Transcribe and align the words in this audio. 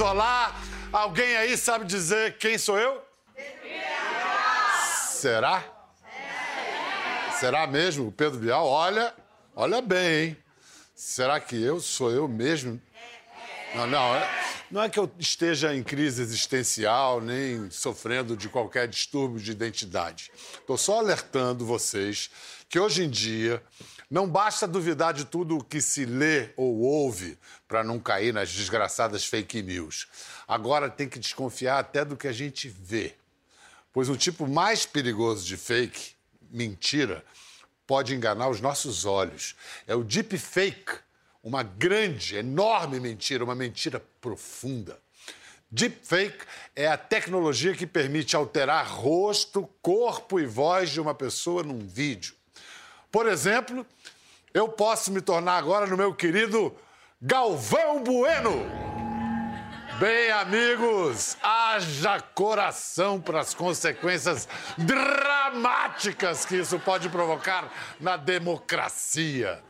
Olá. 0.00 0.58
Alguém 0.90 1.36
aí 1.36 1.58
sabe 1.58 1.84
dizer 1.84 2.38
quem 2.38 2.56
sou 2.56 2.78
eu? 2.78 3.02
Será? 5.10 5.62
Será 7.38 7.66
mesmo 7.66 8.08
o 8.08 8.12
Pedro 8.12 8.40
Bial? 8.40 8.66
Olha, 8.66 9.14
olha 9.54 9.82
bem, 9.82 10.28
hein? 10.28 10.36
Será 10.94 11.38
que 11.38 11.62
eu 11.62 11.80
sou 11.80 12.10
eu 12.10 12.26
mesmo? 12.26 12.80
Não, 13.74 13.86
não, 13.86 14.14
é, 14.14 14.30
não 14.70 14.82
é 14.82 14.88
que 14.88 14.98
eu 14.98 15.10
esteja 15.18 15.74
em 15.74 15.82
crise 15.82 16.22
existencial, 16.22 17.20
nem 17.20 17.70
sofrendo 17.70 18.36
de 18.36 18.48
qualquer 18.48 18.88
distúrbio 18.88 19.38
de 19.38 19.50
identidade. 19.50 20.30
Estou 20.54 20.78
só 20.78 20.98
alertando 20.98 21.66
vocês 21.66 22.30
que 22.70 22.80
hoje 22.80 23.04
em 23.04 23.10
dia 23.10 23.62
não 24.10 24.28
basta 24.28 24.66
duvidar 24.66 25.14
de 25.14 25.24
tudo 25.24 25.56
o 25.56 25.64
que 25.64 25.80
se 25.80 26.04
lê 26.04 26.50
ou 26.56 26.80
ouve 26.80 27.38
para 27.68 27.84
não 27.84 28.00
cair 28.00 28.34
nas 28.34 28.50
desgraçadas 28.52 29.24
fake 29.24 29.62
news. 29.62 30.08
Agora 30.48 30.90
tem 30.90 31.08
que 31.08 31.20
desconfiar 31.20 31.78
até 31.78 32.04
do 32.04 32.16
que 32.16 32.26
a 32.26 32.32
gente 32.32 32.68
vê. 32.68 33.14
Pois 33.92 34.08
o 34.08 34.16
tipo 34.16 34.48
mais 34.48 34.84
perigoso 34.84 35.46
de 35.46 35.56
fake, 35.56 36.14
mentira, 36.50 37.24
pode 37.86 38.12
enganar 38.12 38.48
os 38.48 38.60
nossos 38.60 39.04
olhos. 39.04 39.54
É 39.86 39.94
o 39.94 40.02
deepfake, 40.02 40.98
uma 41.40 41.62
grande, 41.62 42.36
enorme 42.36 42.98
mentira, 42.98 43.44
uma 43.44 43.54
mentira 43.54 44.02
profunda. 44.20 45.00
Deepfake 45.70 46.44
é 46.74 46.88
a 46.88 46.98
tecnologia 46.98 47.74
que 47.74 47.86
permite 47.86 48.34
alterar 48.34 48.88
rosto, 48.88 49.68
corpo 49.80 50.40
e 50.40 50.46
voz 50.46 50.90
de 50.90 51.00
uma 51.00 51.14
pessoa 51.14 51.62
num 51.62 51.86
vídeo. 51.86 52.39
Por 53.10 53.26
exemplo, 53.26 53.84
eu 54.54 54.68
posso 54.68 55.10
me 55.12 55.20
tornar 55.20 55.56
agora 55.56 55.86
no 55.86 55.96
meu 55.96 56.14
querido 56.14 56.74
Galvão 57.20 58.02
Bueno. 58.04 58.90
Bem, 59.98 60.30
amigos, 60.30 61.36
haja 61.42 62.20
coração 62.20 63.20
para 63.20 63.40
as 63.40 63.52
consequências 63.52 64.48
dramáticas 64.78 66.44
que 66.44 66.56
isso 66.56 66.78
pode 66.78 67.08
provocar 67.08 67.70
na 68.00 68.16
democracia. 68.16 69.62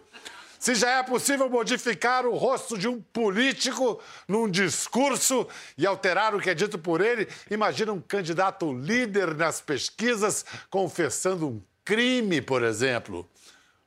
Se 0.59 0.75
já 0.75 0.99
é 0.99 1.03
possível 1.03 1.49
modificar 1.49 2.27
o 2.27 2.37
rosto 2.37 2.77
de 2.77 2.87
um 2.87 3.01
político 3.01 3.99
num 4.29 4.49
discurso 4.49 5.49
e 5.77 5.87
alterar 5.87 6.35
o 6.35 6.41
que 6.41 6.51
é 6.51 6.55
dito 6.55 6.79
por 6.79 7.01
ele, 7.01 7.27
imagina 7.51 7.91
um 7.91 8.01
candidato 8.01 8.71
líder 8.71 9.35
nas 9.35 9.63
pesquisas 9.63 10.45
confessando 10.69 11.49
um 11.49 11.63
crime, 11.85 12.41
por 12.41 12.63
exemplo. 12.63 13.29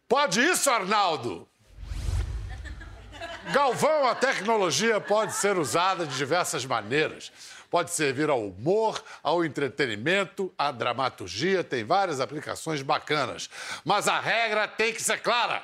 Pode 0.07 0.41
isso, 0.41 0.69
Arnaldo? 0.69 1.47
Galvão, 3.51 4.07
a 4.07 4.15
tecnologia 4.15 5.01
pode 5.01 5.33
ser 5.33 5.57
usada 5.57 6.05
de 6.05 6.15
diversas 6.15 6.65
maneiras. 6.65 7.31
Pode 7.69 7.91
servir 7.91 8.29
ao 8.29 8.47
humor, 8.47 9.03
ao 9.23 9.43
entretenimento, 9.43 10.53
à 10.57 10.71
dramaturgia, 10.71 11.63
tem 11.63 11.83
várias 11.83 12.19
aplicações 12.19 12.81
bacanas. 12.81 13.49
Mas 13.83 14.07
a 14.07 14.19
regra 14.19 14.67
tem 14.67 14.93
que 14.93 15.01
ser 15.01 15.19
clara. 15.19 15.63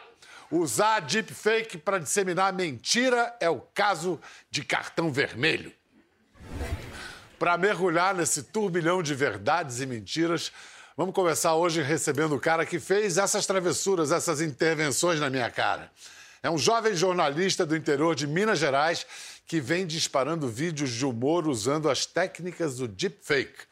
Usar 0.52 1.02
deepfake 1.02 1.78
para 1.78 2.00
disseminar 2.00 2.52
mentira 2.52 3.36
é 3.40 3.48
o 3.50 3.62
caso 3.62 4.20
de 4.50 4.64
cartão 4.64 5.12
vermelho. 5.12 5.72
Para 7.38 7.58
mergulhar 7.58 8.16
nesse 8.16 8.44
turbilhão 8.44 9.04
de 9.04 9.14
verdades 9.14 9.80
e 9.80 9.86
mentiras, 9.86 10.52
vamos 11.00 11.16
começar 11.16 11.56
hoje 11.56 11.82
recebendo 11.82 12.36
o 12.36 12.40
cara 12.42 12.66
que 12.66 12.78
fez 12.78 13.18
essas 13.18 13.46
travessuras, 13.46 14.12
essas 14.12 14.42
intervenções 14.42 15.18
na 15.18 15.30
minha 15.30 15.50
cara. 15.50 15.90
É 16.44 16.50
um 16.50 16.58
jovem 16.58 16.94
jornalista 16.94 17.66
do 17.66 17.74
interior 17.74 18.14
de 18.14 18.28
Minas 18.28 18.60
Gerais 18.60 19.08
que 19.48 19.62
vem 19.62 19.88
disparando 19.88 20.50
vídeos 20.50 20.92
de 20.92 21.06
humor 21.06 21.48
usando 21.48 21.90
as 21.90 22.06
técnicas 22.06 22.76
do 22.76 22.86
deepfake. 22.86 23.64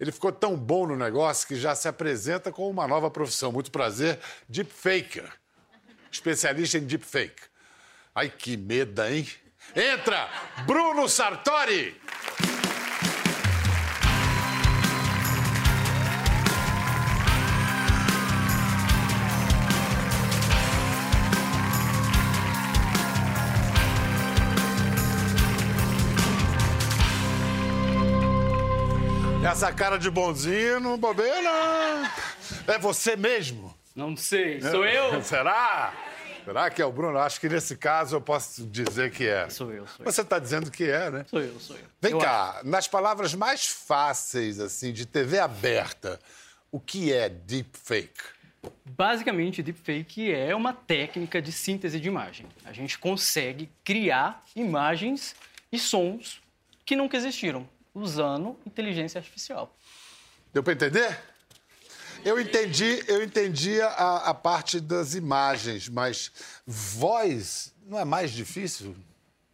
Ele 0.00 0.10
ficou 0.10 0.32
tão 0.32 0.56
bom 0.56 0.86
no 0.86 0.96
negócio 0.96 1.46
que 1.46 1.54
já 1.54 1.74
se 1.74 1.86
apresenta 1.86 2.50
com 2.50 2.70
uma 2.70 2.88
nova 2.88 3.10
profissão. 3.10 3.52
Muito 3.52 3.70
prazer, 3.70 4.18
deepfaker. 4.48 5.30
Especialista 6.10 6.78
em 6.78 6.86
deepfake. 6.86 7.42
Ai, 8.14 8.30
que 8.30 8.56
medo, 8.56 9.02
hein? 9.04 9.28
Entra, 9.76 10.30
Bruno 10.64 11.06
Sartori! 11.10 12.00
Essa 29.50 29.72
cara 29.72 29.98
de 29.98 30.08
bonzinho 30.08 30.78
não 30.78 30.96
bobeia, 30.96 31.42
não. 31.42 32.72
É 32.72 32.78
você 32.78 33.16
mesmo? 33.16 33.76
Não 33.96 34.16
sei. 34.16 34.60
Sou 34.60 34.86
eu? 34.86 35.20
Será? 35.24 35.92
Será 36.44 36.70
que 36.70 36.80
é 36.80 36.86
o 36.86 36.92
Bruno? 36.92 37.18
Acho 37.18 37.40
que 37.40 37.48
nesse 37.48 37.76
caso 37.76 38.14
eu 38.14 38.20
posso 38.20 38.64
dizer 38.64 39.10
que 39.10 39.26
é. 39.26 39.50
Sou 39.50 39.72
eu, 39.72 39.88
sou 39.88 40.06
eu. 40.06 40.12
Você 40.12 40.20
está 40.20 40.38
dizendo 40.38 40.70
que 40.70 40.84
é, 40.84 41.10
né? 41.10 41.26
Sou 41.28 41.40
eu, 41.40 41.58
sou 41.58 41.74
eu. 41.76 41.82
Vem 42.00 42.12
Eu 42.12 42.18
cá, 42.18 42.60
nas 42.62 42.86
palavras 42.86 43.34
mais 43.34 43.66
fáceis, 43.66 44.60
assim, 44.60 44.92
de 44.92 45.04
TV 45.04 45.40
aberta, 45.40 46.20
o 46.70 46.78
que 46.78 47.12
é 47.12 47.28
deepfake? 47.28 48.22
Basicamente, 48.84 49.64
deepfake 49.64 50.32
é 50.32 50.54
uma 50.54 50.72
técnica 50.72 51.42
de 51.42 51.50
síntese 51.50 51.98
de 51.98 52.06
imagem. 52.06 52.46
A 52.64 52.72
gente 52.72 52.96
consegue 53.00 53.68
criar 53.82 54.44
imagens 54.54 55.34
e 55.72 55.78
sons 55.78 56.40
que 56.86 56.94
nunca 56.94 57.16
existiram, 57.16 57.68
usando 57.94 58.56
inteligência 58.66 59.18
artificial. 59.18 59.76
Deu 60.52 60.62
para 60.62 60.72
entender? 60.72 61.18
Eu 62.24 62.38
entendi, 62.38 63.02
eu 63.08 63.22
entendi 63.22 63.80
a, 63.80 64.16
a 64.16 64.34
parte 64.34 64.78
das 64.78 65.14
imagens, 65.14 65.88
mas 65.88 66.30
voz 66.66 67.74
não 67.86 67.98
é 67.98 68.04
mais 68.04 68.30
difícil? 68.30 68.94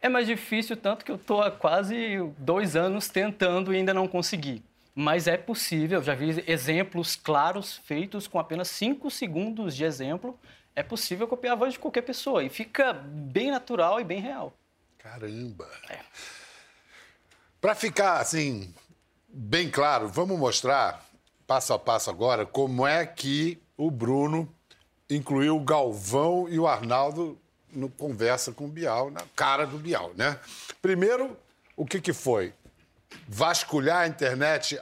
É 0.01 0.09
mais 0.09 0.27
difícil, 0.27 0.75
tanto 0.75 1.05
que 1.05 1.11
eu 1.11 1.15
estou 1.15 1.41
há 1.41 1.49
quase 1.49 2.17
dois 2.37 2.75
anos 2.75 3.07
tentando 3.07 3.73
e 3.73 3.77
ainda 3.77 3.93
não 3.93 4.07
consegui. 4.07 4.63
Mas 4.93 5.27
é 5.27 5.37
possível, 5.37 6.01
já 6.01 6.13
vi 6.13 6.43
exemplos 6.47 7.15
claros 7.15 7.77
feitos 7.77 8.27
com 8.27 8.39
apenas 8.39 8.67
cinco 8.67 9.09
segundos 9.09 9.75
de 9.75 9.83
exemplo. 9.83 10.37
É 10.75 10.83
possível 10.83 11.27
copiar 11.27 11.53
a 11.53 11.55
voz 11.55 11.73
de 11.73 11.79
qualquer 11.79 12.01
pessoa 12.01 12.43
e 12.43 12.49
fica 12.49 12.93
bem 12.93 13.49
natural 13.49 13.99
e 14.01 14.03
bem 14.03 14.19
real. 14.19 14.53
Caramba! 14.97 15.69
É. 15.89 15.99
Para 17.59 17.73
ficar 17.73 18.19
assim 18.19 18.73
bem 19.27 19.69
claro, 19.69 20.07
vamos 20.07 20.37
mostrar 20.37 21.03
passo 21.47 21.73
a 21.73 21.79
passo 21.79 22.09
agora 22.09 22.45
como 22.45 22.85
é 22.85 23.05
que 23.05 23.61
o 23.75 23.89
Bruno 23.89 24.53
incluiu 25.09 25.55
o 25.55 25.63
Galvão 25.63 26.47
e 26.49 26.59
o 26.59 26.67
Arnaldo 26.67 27.37
no 27.71 27.89
conversa 27.89 28.51
com 28.51 28.65
o 28.65 28.69
Bial, 28.69 29.09
na 29.09 29.23
cara 29.35 29.65
do 29.65 29.77
Bial, 29.77 30.11
né? 30.15 30.39
Primeiro, 30.81 31.37
o 31.75 31.85
que, 31.85 31.99
que 31.99 32.13
foi? 32.13 32.53
Vasculhar 33.27 34.01
a 34.01 34.07
internet 34.07 34.77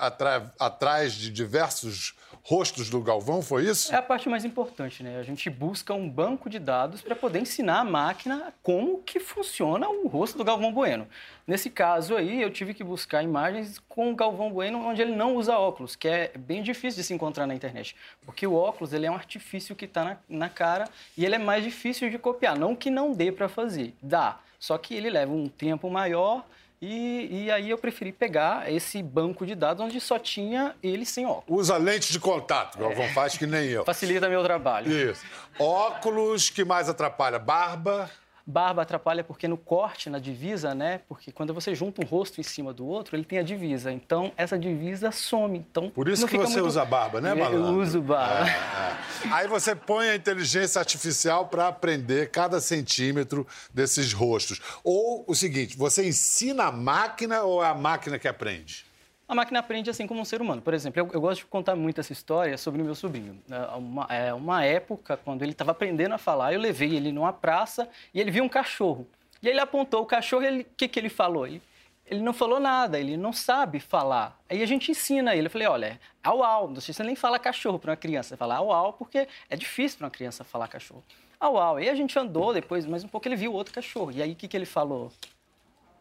atrás 0.60 1.14
de 1.14 1.30
diversos 1.30 2.15
rostos 2.48 2.92
do 2.92 3.02
Galvão, 3.02 3.42
foi 3.42 3.66
isso? 3.66 3.92
É 3.92 3.98
a 3.98 4.04
parte 4.04 4.30
mais 4.30 4.46
importante, 4.46 5.02
né? 5.02 5.18
A 5.18 5.24
gente 5.24 5.50
busca 5.50 5.96
um 5.96 6.08
banco 6.08 6.48
de 6.48 6.60
dados 6.60 7.02
para 7.02 7.16
poder 7.16 7.40
ensinar 7.40 7.80
a 7.80 7.84
máquina 7.84 8.54
como 8.62 9.02
que 9.02 9.20
funciona 9.20 9.90
o 9.90 10.08
rosto 10.08 10.38
do 10.38 10.44
Galvão 10.44 10.72
Bueno. 10.72 11.08
Nesse 11.48 11.72
caso 11.72 12.16
aí, 12.16 12.40
eu 12.40 12.52
tive 12.52 12.76
que 12.76 12.84
buscar 12.84 13.24
imagens 13.24 13.82
com 13.90 14.12
o 14.12 14.16
Galvão 14.16 14.52
Bueno 14.52 14.78
onde 14.88 15.02
ele 15.02 15.16
não 15.16 15.36
usa 15.36 15.58
óculos, 15.58 15.96
que 15.96 16.08
é 16.08 16.32
bem 16.38 16.62
difícil 16.62 17.02
de 17.02 17.08
se 17.08 17.16
encontrar 17.16 17.48
na 17.48 17.56
internet. 17.56 17.96
Porque 18.24 18.46
o 18.46 18.54
óculos, 18.54 18.94
ele 18.94 19.08
é 19.08 19.12
um 19.12 19.16
artifício 19.16 19.76
que 19.76 19.86
está 19.86 20.04
na, 20.04 20.18
na 20.30 20.48
cara 20.48 20.88
e 21.18 21.26
ele 21.26 21.34
é 21.34 21.40
mais 21.40 21.64
difícil 21.64 22.12
de 22.12 22.20
copiar. 22.20 22.56
Não 22.56 22.76
que 22.76 22.92
não 22.92 23.12
dê 23.12 23.32
para 23.32 23.50
fazer, 23.50 23.96
dá. 24.00 24.38
Só 24.60 24.78
que 24.78 24.94
ele 24.94 25.10
leva 25.10 25.34
um 25.34 25.50
tempo 25.50 25.90
maior 25.90 26.46
e, 26.86 27.46
e 27.46 27.52
aí 27.52 27.70
eu 27.70 27.78
preferi 27.78 28.12
pegar 28.12 28.72
esse 28.72 29.02
banco 29.02 29.46
de 29.46 29.56
dados 29.56 29.84
onde 29.84 30.00
só 30.00 30.20
tinha 30.20 30.76
ele 30.84 31.06
sem 31.06 31.26
óculos. 31.26 31.62
Usa 31.62 31.78
lente 31.78 32.12
de 32.12 32.20
contato, 32.20 32.78
Galvão 32.78 33.08
faz 33.10 33.38
que 33.38 33.48
nem 33.48 33.66
eu. 33.70 33.84
Facilita 33.84 34.30
meu 34.30 34.44
trabalho. 34.44 34.92
Isso. 34.92 35.26
Óculos, 35.58 36.50
que 36.50 36.64
mais 36.64 36.88
atrapalha? 36.88 37.40
Barba. 37.40 38.10
Barba 38.48 38.84
atrapalha 38.84 39.24
porque 39.24 39.48
no 39.48 39.58
corte, 39.58 40.08
na 40.08 40.20
divisa, 40.20 40.76
né? 40.76 41.02
Porque 41.10 41.32
quando 41.32 41.52
você 41.52 41.74
junta 41.74 42.04
um 42.04 42.08
rosto 42.08 42.40
em 42.40 42.44
cima 42.44 42.72
do 42.72 42.86
outro, 42.86 43.16
ele 43.16 43.24
tem 43.24 43.40
a 43.40 43.44
divisa. 43.44 43.92
Então, 43.92 44.32
essa 44.38 44.56
divisa 44.58 45.12
some. 45.12 45.58
Então, 45.58 45.90
Por 45.90 46.08
isso 46.08 46.28
que 46.28 46.38
você 46.38 46.54
muito- 46.54 46.68
usa 46.68 46.86
barba, 46.86 47.20
né, 47.20 47.34
malandro? 47.34 47.70
Eu 47.70 47.80
uso 47.80 48.02
barba. 48.02 48.48
É. 48.48 49.34
Aí 49.34 49.48
você 49.48 49.74
põe 49.76 50.10
a 50.10 50.16
inteligência 50.16 50.78
artificial 50.78 51.48
para 51.48 51.68
aprender 51.68 52.30
cada 52.30 52.62
centímetro 52.62 53.48
desses 53.74 54.14
rostos. 54.14 54.62
Ou 54.84 55.24
o 55.28 55.34
seguinte, 55.34 55.76
você 55.76 56.08
ensina 56.08 56.66
a 56.66 56.72
máquina 56.72 57.42
ou 57.42 57.64
é 57.64 57.68
a 57.68 57.74
máquina 57.74 58.20
que 58.20 58.28
aprende? 58.28 58.86
A 59.28 59.34
máquina 59.34 59.60
aprende 59.60 59.90
assim 59.90 60.06
como 60.06 60.22
um 60.22 60.26
ser 60.26 60.40
humano. 60.40 60.62
Por 60.62 60.74
exemplo, 60.74 61.02
eu, 61.02 61.10
eu 61.12 61.20
gosto 61.20 61.40
de 61.40 61.46
contar 61.48 61.76
muito 61.76 62.00
essa 62.00 62.14
história 62.14 62.58
sobre 62.58 62.82
o 62.82 62.86
meu 62.86 62.94
sobrinho. 62.94 63.42
É 63.50 63.76
uma, 63.76 64.04
é 64.10 64.34
uma 64.34 64.64
época, 64.64 65.18
quando 65.18 65.42
ele 65.42 65.52
estava 65.52 65.72
aprendendo 65.72 66.14
a 66.14 66.18
falar, 66.18 66.54
eu 66.54 66.60
levei 66.60 66.96
ele 66.96 67.12
numa 67.12 67.34
praça 67.34 67.90
e 68.14 68.22
ele 68.22 68.30
viu 68.30 68.44
um 68.44 68.50
cachorro. 68.50 69.08
E 69.42 69.48
ele 69.48 69.60
apontou 69.60 70.04
o 70.04 70.06
cachorro 70.06 70.44
e 70.44 70.62
o 70.62 70.66
que, 70.78 70.88
que 70.88 71.00
ele 71.00 71.10
falou? 71.10 71.48
Ele, 71.48 71.60
ele 72.06 72.22
não 72.22 72.34
falou 72.34 72.60
nada, 72.60 73.00
ele 73.00 73.18
não 73.18 73.34
sabe 73.34 73.80
falar. 73.80 74.40
Aí 74.48 74.62
a 74.62 74.66
gente 74.68 74.92
ensina 74.92 75.36
ele. 75.36 75.48
Eu 75.48 75.52
falei, 75.52 75.68
olha, 75.68 76.00
au 76.24 76.44
au, 76.44 76.68
não 76.68 76.80
você 76.80 77.04
nem 77.04 77.16
fala 77.16 77.40
cachorro 77.40 77.80
para 77.80 77.92
uma 77.92 77.98
criança. 77.98 78.30
Você 78.30 78.38
fala 78.38 78.58
au 78.58 78.72
au 78.72 78.94
porque 78.94 79.28
é 79.50 79.56
difícil 79.56 79.98
para 79.98 80.06
uma 80.06 80.12
criança 80.12 80.44
falar 80.44 80.68
cachorro. 80.68 81.04
Au 81.40 81.58
au. 81.58 81.80
E 81.80 81.90
a 81.90 81.96
gente 81.96 82.18
andou 82.20 82.54
depois, 82.54 82.86
mais 82.86 83.04
um 83.04 83.08
pouco 83.08 83.28
ele 83.28 83.36
viu 83.36 83.54
outro 83.54 83.74
cachorro. 83.74 84.12
E 84.12 84.22
aí 84.22 84.34
o 84.34 84.36
que, 84.36 84.48
que 84.48 84.56
ele 84.56 84.68
falou? 84.68 85.12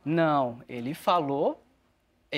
Não, 0.05 0.61
ele 0.69 0.93
falou 0.93 1.64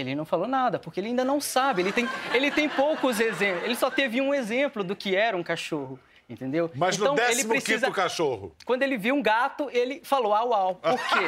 ele 0.00 0.14
não 0.14 0.24
falou 0.24 0.46
nada, 0.46 0.78
porque 0.78 1.00
ele 1.00 1.08
ainda 1.08 1.24
não 1.24 1.40
sabe. 1.40 1.82
Ele 1.82 1.92
tem, 1.92 2.08
ele 2.34 2.50
tem 2.50 2.68
poucos 2.68 3.18
exemplos. 3.20 3.64
Ele 3.64 3.74
só 3.74 3.90
teve 3.90 4.20
um 4.20 4.34
exemplo 4.34 4.84
do 4.84 4.94
que 4.94 5.16
era 5.16 5.36
um 5.36 5.42
cachorro. 5.42 5.98
Entendeu? 6.28 6.68
Mas 6.74 6.96
então, 6.96 7.10
no 7.10 7.14
décimo 7.14 7.54
ele 7.54 7.60
precisa... 7.60 7.88
cachorro. 7.92 8.52
Quando 8.64 8.82
ele 8.82 8.98
viu 8.98 9.14
um 9.14 9.22
gato, 9.22 9.70
ele 9.72 10.00
falou 10.02 10.34
au 10.34 10.52
au. 10.52 10.74
Por 10.74 10.98
quê? 10.98 11.24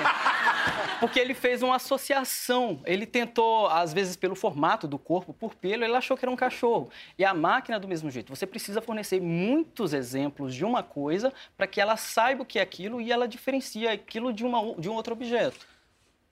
Porque 0.98 1.20
ele 1.20 1.34
fez 1.34 1.62
uma 1.62 1.76
associação. 1.76 2.80
Ele 2.84 3.06
tentou, 3.06 3.68
às 3.68 3.92
vezes, 3.92 4.16
pelo 4.16 4.34
formato 4.34 4.88
do 4.88 4.98
corpo, 4.98 5.32
por 5.32 5.54
pelo, 5.54 5.84
ele 5.84 5.94
achou 5.94 6.16
que 6.16 6.24
era 6.24 6.32
um 6.32 6.36
cachorro. 6.36 6.90
E 7.16 7.24
a 7.24 7.32
máquina, 7.32 7.78
do 7.78 7.86
mesmo 7.86 8.10
jeito. 8.10 8.34
Você 8.34 8.44
precisa 8.44 8.82
fornecer 8.82 9.20
muitos 9.20 9.92
exemplos 9.92 10.52
de 10.52 10.64
uma 10.64 10.82
coisa 10.82 11.32
para 11.56 11.68
que 11.68 11.80
ela 11.80 11.96
saiba 11.96 12.42
o 12.42 12.46
que 12.46 12.58
é 12.58 12.62
aquilo 12.62 13.00
e 13.00 13.12
ela 13.12 13.28
diferencia 13.28 13.92
aquilo 13.92 14.32
de, 14.32 14.44
uma, 14.44 14.74
de 14.74 14.90
um 14.90 14.94
outro 14.94 15.12
objeto. 15.12 15.64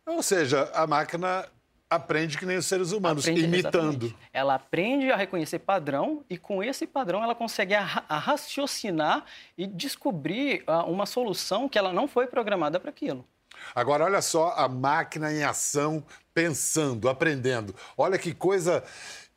Ou 0.05 0.23
seja, 0.25 0.71
a 0.75 0.89
máquina 0.89 1.49
aprende 1.89 2.37
que 2.37 2.45
nem 2.45 2.57
os 2.57 2.67
seres 2.67 2.93
humanos, 2.93 3.25
aprende, 3.25 3.45
imitando. 3.45 4.07
Exatamente. 4.07 4.17
Ela 4.33 4.55
aprende 4.55 5.11
a 5.11 5.17
reconhecer 5.17 5.61
padrão 5.61 6.25
e 6.29 6.37
com 6.37 6.63
esse 6.63 6.87
padrão 6.87 7.23
ela 7.23 7.35
consegue 7.35 7.75
a, 7.75 8.05
a 8.09 8.19
raciocinar 8.19 9.25
e 9.57 9.67
descobrir 9.67 10.65
a, 10.67 10.75
ah, 10.75 10.85
uma 10.85 11.07
solução 11.07 11.69
que 11.69 11.79
ela 11.79 11.93
não 11.93 12.09
foi 12.09 12.27
programada 12.27 12.81
para 12.81 12.91
aquilo. 12.91 13.25
Agora, 13.75 14.05
olha 14.05 14.21
só 14.21 14.53
a 14.57 14.69
máquina 14.69 15.33
em 15.33 15.43
ação, 15.43 16.05
pensando, 16.35 17.09
aprendendo. 17.09 17.75
Olha 17.97 18.19
que 18.19 18.35
coisa 18.35 18.85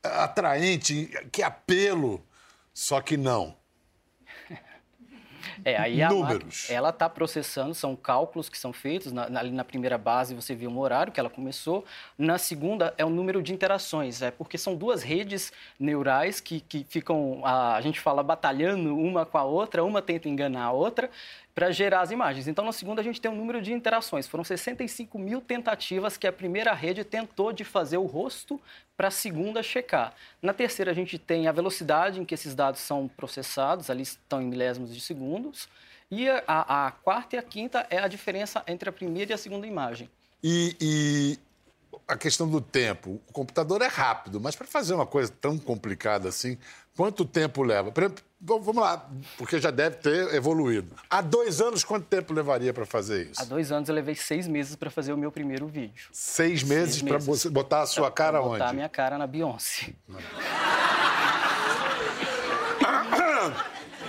atraente, 0.03 1.09
que 1.31 1.41
apelo. 1.41 2.23
Só 2.73 3.01
que 3.01 3.17
não. 3.17 3.55
É, 5.63 5.77
aí 5.77 6.07
Números. 6.07 6.69
ela 6.69 6.89
está 6.89 7.09
processando, 7.09 7.73
são 7.73 7.95
cálculos 7.95 8.49
que 8.49 8.57
são 8.57 8.71
feitos. 8.71 9.11
Na, 9.11 9.29
na, 9.29 9.39
ali 9.39 9.51
na 9.51 9.63
primeira 9.63 9.97
base 9.97 10.33
você 10.33 10.55
vê 10.55 10.67
um 10.67 10.77
horário 10.79 11.11
que 11.11 11.19
ela 11.19 11.29
começou. 11.29 11.85
Na 12.17 12.37
segunda 12.37 12.93
é 12.97 13.05
o 13.05 13.09
número 13.09 13.41
de 13.41 13.53
interações, 13.53 14.21
é 14.21 14.31
porque 14.31 14.57
são 14.57 14.75
duas 14.75 15.03
redes 15.03 15.51
neurais 15.79 16.39
que, 16.39 16.59
que 16.59 16.85
ficam, 16.87 17.41
a, 17.43 17.75
a 17.75 17.81
gente 17.81 17.99
fala, 17.99 18.23
batalhando 18.23 18.95
uma 18.97 19.25
com 19.25 19.37
a 19.37 19.43
outra, 19.43 19.83
uma 19.83 20.01
tenta 20.01 20.29
enganar 20.29 20.65
a 20.65 20.71
outra 20.71 21.09
para 21.53 21.71
gerar 21.71 22.01
as 22.01 22.11
imagens. 22.11 22.47
Então, 22.47 22.63
na 22.63 22.71
segunda, 22.71 23.01
a 23.01 23.03
gente 23.03 23.19
tem 23.19 23.29
um 23.29 23.35
número 23.35 23.61
de 23.61 23.73
interações. 23.73 24.27
Foram 24.27 24.43
65 24.43 25.17
mil 25.19 25.41
tentativas 25.41 26.17
que 26.17 26.27
a 26.27 26.31
primeira 26.31 26.73
rede 26.73 27.03
tentou 27.03 27.51
de 27.51 27.63
fazer 27.63 27.97
o 27.97 28.05
rosto 28.05 28.59
para 28.95 29.09
a 29.09 29.11
segunda 29.11 29.61
checar. 29.61 30.13
Na 30.41 30.53
terceira, 30.53 30.91
a 30.91 30.93
gente 30.93 31.17
tem 31.17 31.47
a 31.47 31.51
velocidade 31.51 32.19
em 32.19 32.25
que 32.25 32.33
esses 32.33 32.55
dados 32.55 32.81
são 32.81 33.07
processados, 33.07 33.89
ali 33.89 34.03
estão 34.03 34.41
em 34.41 34.45
milésimos 34.45 34.93
de 34.93 35.01
segundos. 35.01 35.67
E 36.11 36.27
a, 36.29 36.87
a 36.87 36.91
quarta 36.91 37.35
e 37.35 37.39
a 37.39 37.43
quinta 37.43 37.85
é 37.89 37.99
a 37.99 38.07
diferença 38.07 38.63
entre 38.67 38.89
a 38.89 38.91
primeira 38.91 39.31
e 39.31 39.33
a 39.33 39.37
segunda 39.37 39.67
imagem. 39.67 40.09
E, 40.43 40.75
e 40.79 41.39
a 42.07 42.17
questão 42.17 42.49
do 42.49 42.59
tempo. 42.59 43.21
O 43.27 43.33
computador 43.33 43.81
é 43.81 43.87
rápido, 43.87 44.39
mas 44.39 44.55
para 44.55 44.65
fazer 44.65 44.93
uma 44.93 45.05
coisa 45.05 45.31
tão 45.39 45.57
complicada 45.57 46.29
assim, 46.29 46.57
quanto 46.95 47.23
tempo 47.23 47.61
leva? 47.61 47.91
Vamos 48.41 48.77
lá, 48.77 49.05
porque 49.37 49.59
já 49.59 49.69
deve 49.69 49.97
ter 49.97 50.33
evoluído. 50.33 50.95
Há 51.09 51.19
dois 51.19 51.59
anos, 51.59 51.83
quanto 51.83 52.05
tempo 52.05 52.33
levaria 52.33 52.73
para 52.73 52.85
fazer 52.85 53.31
isso? 53.31 53.41
Há 53.41 53.43
dois 53.43 53.69
anos 53.69 53.89
eu 53.89 53.95
levei 53.95 54.15
seis 54.15 54.47
meses 54.47 54.77
para 54.77 54.89
fazer 54.89 55.11
o 55.11 55.17
meu 55.17 55.29
primeiro 55.29 55.67
vídeo. 55.67 56.07
Seis 56.13 56.63
meses 56.63 57.01
para 57.01 57.17
você 57.17 57.49
botar 57.49 57.81
a 57.81 57.85
sua 57.85 58.03
pra, 58.03 58.11
cara 58.11 58.39
pra 58.39 58.47
onde? 58.47 58.59
Botar 58.59 58.69
a 58.69 58.73
minha 58.73 58.87
cara 58.87 59.17
na 59.17 59.27
Beyoncé. 59.27 59.93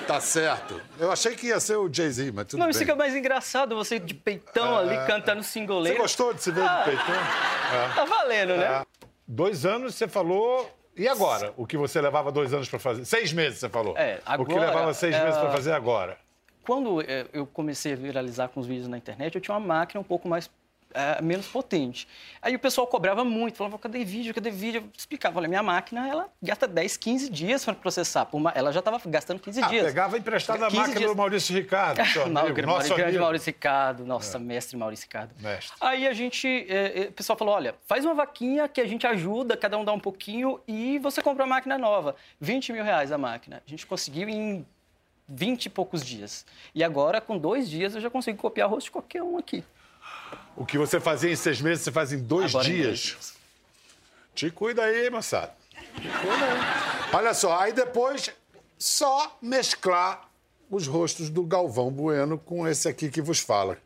Tá 0.07 0.21
certo. 0.21 0.81
Eu 0.99 1.13
achei 1.13 1.37
que 1.37 1.47
ia 1.47 1.61
ser 1.61 1.77
o 1.77 1.89
Jay-Z, 1.89 2.33
mas 2.33 2.47
tudo 2.47 2.59
Não, 2.59 2.67
bem. 2.67 2.71
isso 2.71 2.81
fica 2.81 2.97
mais 2.97 3.15
engraçado, 3.15 3.77
você 3.77 3.97
de 3.97 4.13
peitão 4.13 4.77
é, 4.77 4.83
ali, 4.83 5.07
cantando 5.07 5.41
singoleiro. 5.45 5.97
Você 5.97 6.03
gostou 6.03 6.35
de 6.35 6.43
se 6.43 6.51
ver 6.51 6.65
ah, 6.65 6.79
de 6.79 6.85
peitão? 6.91 7.15
É. 7.15 7.95
Tá 7.95 8.05
valendo, 8.07 8.57
né? 8.57 8.65
É. 8.65 8.83
Dois 9.25 9.65
anos, 9.65 9.95
você 9.95 10.09
falou 10.09 10.69
e 10.97 11.09
agora? 11.09 11.53
O 11.57 11.67
que 11.67 11.77
você 11.77 12.01
levava 12.01 12.31
dois 12.31 12.53
anos 12.53 12.69
para 12.69 12.79
fazer? 12.79 13.05
Seis 13.05 13.33
meses, 13.33 13.59
você 13.59 13.69
falou. 13.69 13.97
É, 13.97 14.21
agora, 14.25 14.43
o 14.43 14.47
que 14.47 14.59
levava 14.59 14.95
seis 14.95 15.15
é... 15.15 15.25
meses 15.25 15.39
para 15.39 15.51
fazer 15.51 15.73
agora? 15.73 16.19
Quando 16.63 17.01
é, 17.01 17.27
eu 17.33 17.47
comecei 17.47 17.95
a 17.95 17.97
viralizar 17.97 18.49
com 18.49 18.61
os 18.61 18.67
vídeos 18.67 18.87
na 18.87 18.99
internet, 18.99 19.35
eu 19.35 19.41
tinha 19.41 19.57
uma 19.57 19.67
máquina 19.67 20.01
um 20.01 20.05
pouco 20.05 20.29
mais 20.29 20.51
é, 20.93 21.23
menos 21.23 21.47
potente. 21.47 22.07
Aí 22.43 22.55
o 22.55 22.59
pessoal 22.59 22.87
cobrava 22.87 23.25
muito, 23.25 23.57
falava, 23.57 23.79
cadê 23.79 24.05
vídeo, 24.05 24.35
cadê 24.35 24.51
vídeo? 24.51 24.83
Eu 24.83 24.91
explicava, 24.97 25.39
olha, 25.39 25.49
minha 25.49 25.63
máquina, 25.63 26.09
ela 26.09 26.29
gasta 26.43 26.67
10, 26.67 26.97
15 26.97 27.31
dias 27.31 27.65
para 27.65 27.75
processar. 27.75 28.29
Uma... 28.33 28.51
Ela 28.51 28.73
já 28.73 28.81
estava 28.81 29.01
gastando 29.07 29.41
15 29.41 29.63
ah, 29.63 29.69
dias. 29.69 29.87
pegava 29.87 30.19
emprestada 30.19 30.67
a 30.67 30.71
máquina 30.71 30.99
dias. 30.99 31.11
do 31.11 31.17
Maurício 31.17 31.55
Ricardo, 31.55 32.05
seu 32.09 32.23
amigo, 32.23 32.63
Não, 32.63 32.75
nosso 32.75 32.95
grande 32.95 33.19
Maurício 33.19 33.47
Ricardo, 33.47 34.05
nossa, 34.05 34.37
é. 34.37 34.41
mestre 34.41 34.77
Maurício 34.77 35.07
Ricardo. 35.07 35.33
Mestre. 35.39 35.77
Aí 35.81 36.07
a 36.07 36.13
gente, 36.13 36.49
é, 36.69 37.03
é, 37.03 37.09
o 37.09 37.13
pessoal 37.13 37.37
falou, 37.37 37.55
olha, 37.55 37.75
faz 37.87 38.05
uma 38.05 38.15
vaquinha 38.15 38.69
que 38.69 38.81
a 38.81 38.87
gente 38.87 39.07
ajuda, 39.07 39.57
cada 39.57 39.79
um 39.79 39.85
dá 39.85 39.93
um 39.93 40.01
pouquinho 40.01 40.61
e 40.67 40.99
você 40.99 41.23
compra 41.23 41.45
uma 41.45 41.55
máquina 41.55 41.79
nova. 41.79 42.17
20 42.41 42.73
mil 42.73 42.85
reais 42.85 43.13
a 43.13 43.19
máquina. 43.19 43.63
A 43.67 43.71
gente 43.71 43.87
conseguiu 43.87 44.29
em 44.29 44.67
20 45.29 45.67
e 45.67 45.71
poucos 45.71 46.05
dias. 46.05 46.45
E 46.75 46.83
agora, 46.83 47.21
com 47.21 47.39
dois 47.39 47.71
dias, 47.71 47.95
eu 47.95 48.01
já 48.01 48.11
consigo 48.11 48.39
copiar 48.39 48.69
o 48.69 48.71
rosto 48.73 48.87
de 48.87 48.91
qualquer 48.91 49.23
um 49.23 49.39
aqui. 49.39 49.65
O 50.57 50.67
que 50.67 50.79
você 50.79 51.01
fazia 51.01 51.31
em 51.31 51.37
seis 51.37 51.61
meses, 51.61 51.85
você 51.85 51.93
faz 51.93 52.13
em 52.13 52.19
dois 52.19 52.51
Agora 52.51 52.65
dias. 52.65 53.09
Em 53.09 53.13
dois. 53.13 53.35
Te 54.35 54.51
cuida 54.51 54.83
aí, 54.83 55.11
moçada. 55.11 55.53
Te 55.97 56.09
cuida 56.09 56.45
aí. 56.45 57.15
Olha 57.15 57.35
só, 57.35 57.59
aí 57.59 57.73
depois 57.73 58.31
só 58.79 59.37
mesclar 59.43 60.29
os 60.71 60.87
rostos 60.87 61.29
do 61.29 61.43
Galvão 61.43 61.91
Bueno 61.91 62.39
com 62.39 62.67
esse 62.67 62.89
aqui 62.89 63.11
que 63.11 63.21
vos 63.21 63.41
fala. 63.41 63.77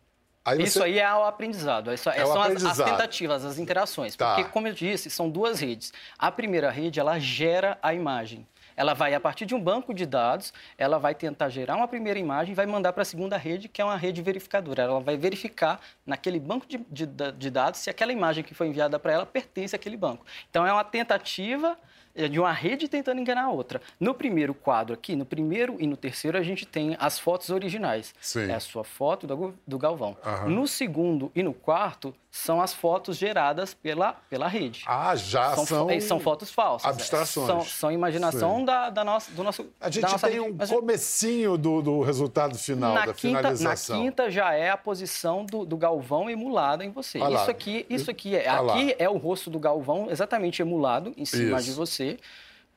Aí 0.44 0.62
Isso 0.62 0.82
aí 0.82 0.98
é 0.98 1.14
o 1.14 1.24
aprendizado. 1.24 1.92
Isso, 1.92 2.10
é, 2.10 2.18
é 2.18 2.26
são 2.26 2.40
aprendizado. 2.42 2.72
As, 2.72 2.80
as, 2.80 2.90
tentativas, 2.90 3.44
as 3.46 3.58
interações. 3.58 4.14
Tá. 4.14 4.34
Porque, 4.34 4.50
como 4.50 4.68
eu 4.68 4.74
disse, 4.74 5.08
são 5.08 5.30
duas 5.30 5.60
redes. 5.60 5.90
A 6.18 6.30
primeira 6.30 6.70
rede, 6.70 7.00
ela 7.00 7.18
gera 7.18 7.78
a 7.82 7.94
imagem. 7.94 8.46
Ela 8.76 8.94
vai, 8.94 9.14
a 9.14 9.20
partir 9.20 9.46
de 9.46 9.54
um 9.54 9.60
banco 9.60 9.94
de 9.94 10.06
dados, 10.06 10.52
ela 10.76 10.98
vai 10.98 11.14
tentar 11.14 11.48
gerar 11.48 11.76
uma 11.76 11.88
primeira 11.88 12.18
imagem 12.18 12.52
e 12.52 12.54
vai 12.54 12.66
mandar 12.66 12.92
para 12.92 13.02
a 13.02 13.04
segunda 13.04 13.36
rede, 13.36 13.68
que 13.68 13.80
é 13.80 13.84
uma 13.84 13.96
rede 13.96 14.22
verificadora. 14.22 14.82
Ela 14.82 15.00
vai 15.00 15.16
verificar 15.16 15.80
naquele 16.06 16.40
banco 16.40 16.66
de, 16.66 16.78
de, 16.90 17.06
de 17.06 17.50
dados 17.50 17.80
se 17.80 17.90
aquela 17.90 18.12
imagem 18.12 18.42
que 18.44 18.54
foi 18.54 18.68
enviada 18.68 18.98
para 18.98 19.12
ela 19.12 19.26
pertence 19.26 19.74
àquele 19.74 19.96
banco. 19.96 20.24
Então, 20.50 20.66
é 20.66 20.72
uma 20.72 20.84
tentativa 20.84 21.76
é 22.14 22.28
de 22.28 22.38
uma 22.38 22.52
rede 22.52 22.86
tentando 22.86 23.20
enganar 23.20 23.44
a 23.44 23.50
outra. 23.50 23.82
No 23.98 24.14
primeiro 24.14 24.54
quadro 24.54 24.94
aqui, 24.94 25.16
no 25.16 25.26
primeiro 25.26 25.76
e 25.80 25.86
no 25.86 25.96
terceiro, 25.96 26.38
a 26.38 26.42
gente 26.42 26.64
tem 26.64 26.96
as 27.00 27.18
fotos 27.18 27.50
originais. 27.50 28.14
Sim. 28.20 28.48
É 28.50 28.54
a 28.54 28.60
sua 28.60 28.84
foto 28.84 29.26
do, 29.26 29.54
do 29.66 29.78
Galvão. 29.78 30.16
Uhum. 30.24 30.50
No 30.50 30.68
segundo 30.68 31.32
e 31.34 31.42
no 31.42 31.52
quarto, 31.52 32.14
são 32.34 32.60
as 32.60 32.74
fotos 32.74 33.16
geradas 33.16 33.74
pela, 33.74 34.14
pela 34.28 34.48
rede. 34.48 34.82
Ah, 34.88 35.14
já 35.14 35.54
são... 35.54 35.64
São, 35.64 36.00
são 36.00 36.18
fotos 36.18 36.50
falsas. 36.50 36.90
Abstrações. 36.90 37.46
São, 37.46 37.64
são 37.64 37.92
imaginação 37.92 38.64
da, 38.64 38.90
da 38.90 39.04
nossa, 39.04 39.30
do 39.30 39.44
nosso... 39.44 39.70
A 39.80 39.88
gente 39.88 40.20
tem 40.20 40.40
um 40.40 40.52
Mas, 40.52 40.68
comecinho 40.68 41.56
do, 41.56 41.80
do 41.80 42.00
resultado 42.00 42.58
final, 42.58 42.92
na 42.92 43.06
da 43.06 43.14
quinta, 43.14 43.38
finalização. 43.38 43.98
Na 43.98 44.02
quinta 44.02 44.30
já 44.32 44.52
é 44.52 44.68
a 44.68 44.76
posição 44.76 45.46
do, 45.46 45.64
do 45.64 45.76
Galvão 45.76 46.28
emulada 46.28 46.84
em 46.84 46.90
você. 46.90 47.20
isso 47.20 47.50
aqui, 47.50 47.86
isso 47.88 48.10
aqui 48.10 48.34
é... 48.34 48.48
aqui 48.48 48.96
é 48.98 49.08
o 49.08 49.16
rosto 49.16 49.48
do 49.48 49.60
Galvão 49.60 50.10
exatamente 50.10 50.60
emulado 50.60 51.14
em 51.16 51.24
cima 51.24 51.58
isso. 51.58 51.66
de 51.66 51.72
você. 51.72 52.18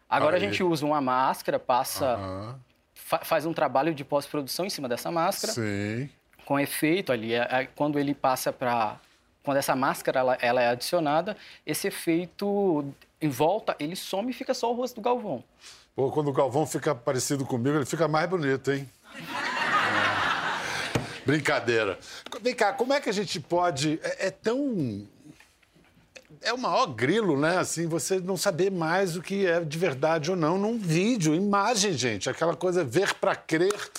Agora 0.07 0.37
Aí. 0.37 0.43
a 0.43 0.45
gente 0.45 0.61
usa 0.61 0.85
uma 0.85 1.01
máscara, 1.01 1.57
passa... 1.57 2.55
Fa 2.93 3.21
faz 3.23 3.43
um 3.45 3.53
trabalho 3.53 3.91
de 3.95 4.05
pós-produção 4.05 4.67
em 4.67 4.69
cima 4.69 4.87
dessa 4.87 5.09
máscara. 5.09 5.51
Sim. 5.51 6.07
Com 6.45 6.59
efeito 6.59 7.11
ali. 7.11 7.33
É, 7.33 7.47
é, 7.49 7.67
quando 7.75 7.97
ele 7.97 8.13
passa 8.13 8.53
para 8.53 8.99
quando 9.47 9.59
essa 9.59 9.77
máscara 9.77 10.19
ela, 10.19 10.37
ela, 10.41 10.61
é 10.61 10.67
adicionada, 10.67 11.37
esse 11.65 11.87
efeito 11.87 12.83
em 13.21 13.29
volta, 13.29 13.77
ele 13.79 13.95
some 13.95 14.29
e 14.29 14.33
fica 14.33 14.53
só 14.53 14.69
o 14.69 14.75
rosto 14.75 14.95
do 14.95 15.01
Galvão. 15.01 15.41
Pô, 15.95 16.11
quando 16.11 16.27
o 16.27 16.33
Galvão 16.33 16.67
fica 16.67 16.93
parecido 16.93 17.45
comigo, 17.45 17.77
ele 17.77 17.85
fica 17.85 18.09
mais 18.09 18.29
bonito, 18.29 18.73
hein? 18.73 18.89
é. 19.15 20.99
Brincadeira. 21.25 21.97
Vem 22.41 22.53
cá, 22.53 22.73
como 22.73 22.91
é 22.91 22.99
que 22.99 23.07
a 23.07 23.13
gente 23.13 23.39
pode... 23.39 23.97
É, 24.03 24.27
é 24.27 24.31
tão... 24.31 25.07
É 26.41 26.51
o 26.51 26.57
maior 26.57 26.87
grilo, 26.87 27.39
né? 27.39 27.57
Assim, 27.57 27.87
você 27.87 28.19
não 28.19 28.35
saber 28.35 28.69
mais 28.69 29.15
o 29.15 29.21
que 29.21 29.45
é 29.45 29.61
de 29.61 29.77
verdade 29.77 30.29
ou 30.29 30.35
não 30.35 30.57
num 30.57 30.77
vídeo, 30.77 31.33
imagem, 31.33 31.93
gente. 31.93 32.29
Aquela 32.29 32.53
coisa 32.53 32.83
ver 32.83 33.13
para 33.13 33.33
crer 33.33 33.91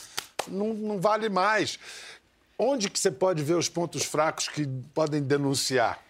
não, 0.47 0.75
não 0.75 1.01
vale 1.01 1.31
mais. 1.31 1.79
Onde 2.59 2.91
que 2.91 2.99
você 2.99 3.11
pode 3.11 3.43
ver 3.43 3.55
os 3.55 3.69
pontos 3.69 4.05
fracos 4.05 4.49
que 4.49 4.67
podem 4.93 5.23
denunciar? 5.23 6.03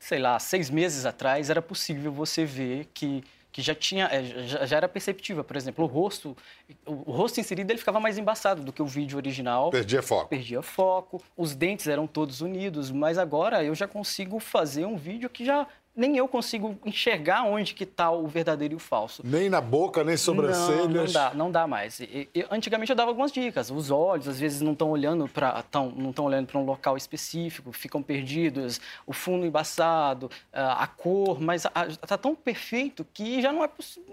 Sei 0.00 0.18
lá, 0.18 0.38
seis 0.38 0.68
meses 0.68 1.06
atrás 1.06 1.48
era 1.48 1.62
possível 1.62 2.12
você 2.12 2.44
ver 2.44 2.88
que, 2.92 3.22
que 3.52 3.62
já 3.62 3.74
tinha, 3.74 4.06
é, 4.06 4.22
já, 4.46 4.66
já, 4.66 4.76
era 4.76 4.88
perceptível. 4.88 5.44
Por 5.44 5.56
exemplo, 5.56 5.84
o 5.84 5.88
rosto, 5.88 6.36
o, 6.84 6.92
o, 6.92 7.12
rosto 7.12 7.38
inserido 7.38 7.70
ele 7.70 7.78
ficava 7.78 8.00
mais 8.00 8.18
embaçado 8.18 8.64
do 8.64 8.72
que 8.72 8.82
o 8.82 8.86
vídeo 8.86 9.16
original. 9.16 9.70
Perdia 9.70 10.02
foco. 10.02 10.28
Perdia 10.28 10.60
foco. 10.60 11.22
Os 11.36 11.54
dentes 11.54 11.86
eram 11.86 12.06
todos 12.08 12.40
unidos, 12.40 12.90
mas 12.90 13.16
agora 13.16 13.62
eu 13.62 13.74
já 13.74 13.86
consigo 13.86 14.40
fazer 14.40 14.84
um 14.84 14.96
vídeo 14.96 15.30
que 15.30 15.44
já 15.44 15.68
nem 15.96 16.16
eu 16.16 16.28
consigo 16.28 16.78
enxergar 16.84 17.44
onde 17.44 17.72
que 17.72 17.84
está 17.84 18.10
o 18.10 18.26
verdadeiro 18.26 18.74
e 18.74 18.76
o 18.76 18.78
falso. 18.78 19.22
Nem 19.24 19.48
na 19.48 19.62
boca, 19.62 20.04
nem 20.04 20.16
sobrancelhas. 20.16 21.12
Não, 21.14 21.22
não 21.22 21.30
dá, 21.30 21.34
não 21.34 21.50
dá 21.50 21.66
mais. 21.66 21.98
E, 22.00 22.28
e, 22.34 22.46
antigamente 22.50 22.90
eu 22.90 22.96
dava 22.96 23.10
algumas 23.10 23.32
dicas. 23.32 23.70
Os 23.70 23.90
olhos, 23.90 24.28
às 24.28 24.38
vezes, 24.38 24.60
não 24.60 24.72
estão 24.72 24.90
olhando 24.90 25.26
para 25.26 25.64
não 25.72 26.10
estão 26.10 26.26
olhando 26.26 26.46
para 26.46 26.58
um 26.58 26.64
local 26.64 26.96
específico, 26.96 27.72
ficam 27.72 28.02
perdidos. 28.02 28.78
O 29.06 29.12
fundo 29.14 29.46
embaçado, 29.46 30.30
a 30.52 30.86
cor, 30.86 31.40
mas 31.40 31.64
está 31.64 32.18
tão 32.18 32.34
perfeito 32.34 33.06
que 33.14 33.40
já 33.40 33.50
não 33.50 33.64
é 33.64 33.70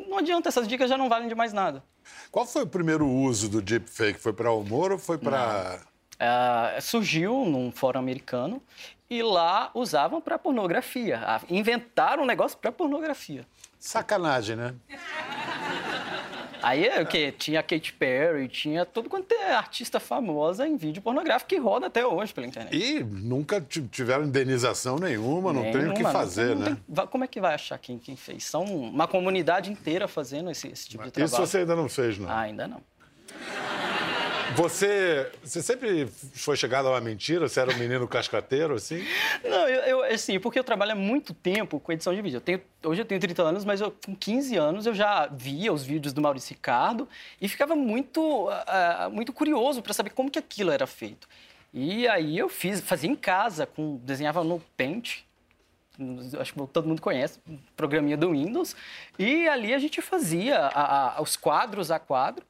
não 0.07 0.19
adianta. 0.19 0.47
Essas 0.47 0.67
dicas 0.67 0.89
já 0.89 0.97
não 0.97 1.09
valem 1.09 1.27
de 1.27 1.35
mais 1.35 1.51
nada. 1.51 1.83
Qual 2.31 2.45
foi 2.45 2.63
o 2.63 2.67
primeiro 2.67 3.07
uso 3.07 3.49
do 3.49 3.61
deepfake? 3.61 4.19
Foi 4.19 4.31
para 4.31 4.51
humor 4.51 4.93
ou 4.93 4.97
foi 4.97 5.17
para 5.17 5.81
Uh, 6.13 6.79
surgiu 6.79 7.43
num 7.43 7.71
fórum 7.71 7.99
americano 7.99 8.61
e 9.09 9.21
lá 9.21 9.71
usavam 9.73 10.21
para 10.21 10.37
pornografia. 10.37 11.21
Inventaram 11.49 12.23
um 12.23 12.25
negócio 12.25 12.57
para 12.57 12.71
pornografia. 12.71 13.45
Sacanagem, 13.79 14.55
né? 14.55 14.73
Aí 16.63 16.87
o 17.01 17.05
que? 17.05 17.33
Tinha 17.33 17.61
Katy 17.61 17.91
Perry, 17.93 18.47
tinha 18.47 18.85
tudo 18.85 19.09
quanto 19.09 19.33
é 19.33 19.53
artista 19.53 19.99
famosa 19.99 20.65
em 20.65 20.77
vídeo 20.77 21.01
pornográfico 21.01 21.49
que 21.49 21.57
roda 21.57 21.87
até 21.87 22.07
hoje 22.07 22.33
pela 22.33 22.47
internet. 22.47 22.73
E 22.73 23.03
nunca 23.03 23.59
tiveram 23.91 24.23
indenização 24.23 24.95
nenhuma, 24.95 25.51
não 25.51 25.69
tem 25.73 25.89
o 25.89 25.93
que 25.93 26.03
fazer, 26.03 26.55
né? 26.55 26.77
Tem, 26.95 27.07
como 27.07 27.25
é 27.25 27.27
que 27.27 27.41
vai 27.41 27.53
achar 27.53 27.77
quem, 27.77 27.99
quem 27.99 28.15
fez? 28.15 28.45
São 28.45 28.63
uma 28.63 29.09
comunidade 29.09 29.69
inteira 29.69 30.07
fazendo 30.07 30.49
esse, 30.49 30.69
esse 30.69 30.87
tipo 30.87 31.03
de 31.03 31.11
trabalho. 31.11 31.33
Isso 31.33 31.45
você 31.45 31.57
ainda 31.57 31.75
não 31.75 31.89
fez, 31.89 32.17
não? 32.17 32.29
Ah, 32.29 32.39
ainda 32.39 32.65
não. 32.65 32.81
Você, 34.55 35.31
você 35.43 35.63
sempre 35.63 36.05
foi 36.07 36.55
chegado 36.55 36.87
a 36.87 36.91
uma 36.91 37.01
mentira? 37.01 37.47
Você 37.49 37.59
era 37.59 37.71
um 37.71 37.77
menino 37.77 38.07
cascateiro, 38.07 38.75
assim? 38.75 39.03
Não, 39.43 39.67
eu, 39.67 39.81
eu 39.81 40.03
assim, 40.03 40.39
porque 40.39 40.59
eu 40.59 40.63
trabalho 40.63 40.91
há 40.91 40.95
muito 40.95 41.33
tempo 41.33 41.79
com 41.79 41.91
edição 41.91 42.13
de 42.13 42.21
vídeo. 42.21 42.37
Eu 42.37 42.41
tenho, 42.41 42.61
hoje 42.83 43.01
eu 43.01 43.05
tenho 43.05 43.19
30 43.19 43.41
anos, 43.41 43.65
mas 43.65 43.81
eu, 43.81 43.91
com 44.05 44.15
15 44.15 44.55
anos 44.55 44.85
eu 44.85 44.93
já 44.93 45.27
via 45.27 45.73
os 45.73 45.83
vídeos 45.83 46.13
do 46.13 46.21
Maurício 46.21 46.53
Ricardo 46.53 47.07
e 47.41 47.49
ficava 47.49 47.75
muito, 47.75 48.47
uh, 48.47 49.09
muito 49.11 49.33
curioso 49.33 49.81
para 49.81 49.93
saber 49.93 50.11
como 50.11 50.29
que 50.29 50.37
aquilo 50.37 50.71
era 50.71 50.85
feito. 50.85 51.27
E 51.73 52.07
aí 52.07 52.37
eu 52.37 52.47
fiz, 52.47 52.79
fazia 52.81 53.09
em 53.09 53.15
casa, 53.15 53.65
com, 53.65 53.97
desenhava 54.03 54.43
no 54.43 54.59
Paint, 54.77 55.21
acho 56.39 56.53
que 56.53 56.67
todo 56.67 56.87
mundo 56.87 57.01
conhece, 57.01 57.39
programinha 57.75 58.17
do 58.17 58.31
Windows, 58.31 58.75
e 59.17 59.47
ali 59.47 59.73
a 59.73 59.79
gente 59.79 60.01
fazia 60.01 60.59
a, 60.59 61.17
a, 61.17 61.21
os 61.21 61.35
quadros 61.35 61.89
a 61.89 61.97
quadro, 61.97 62.45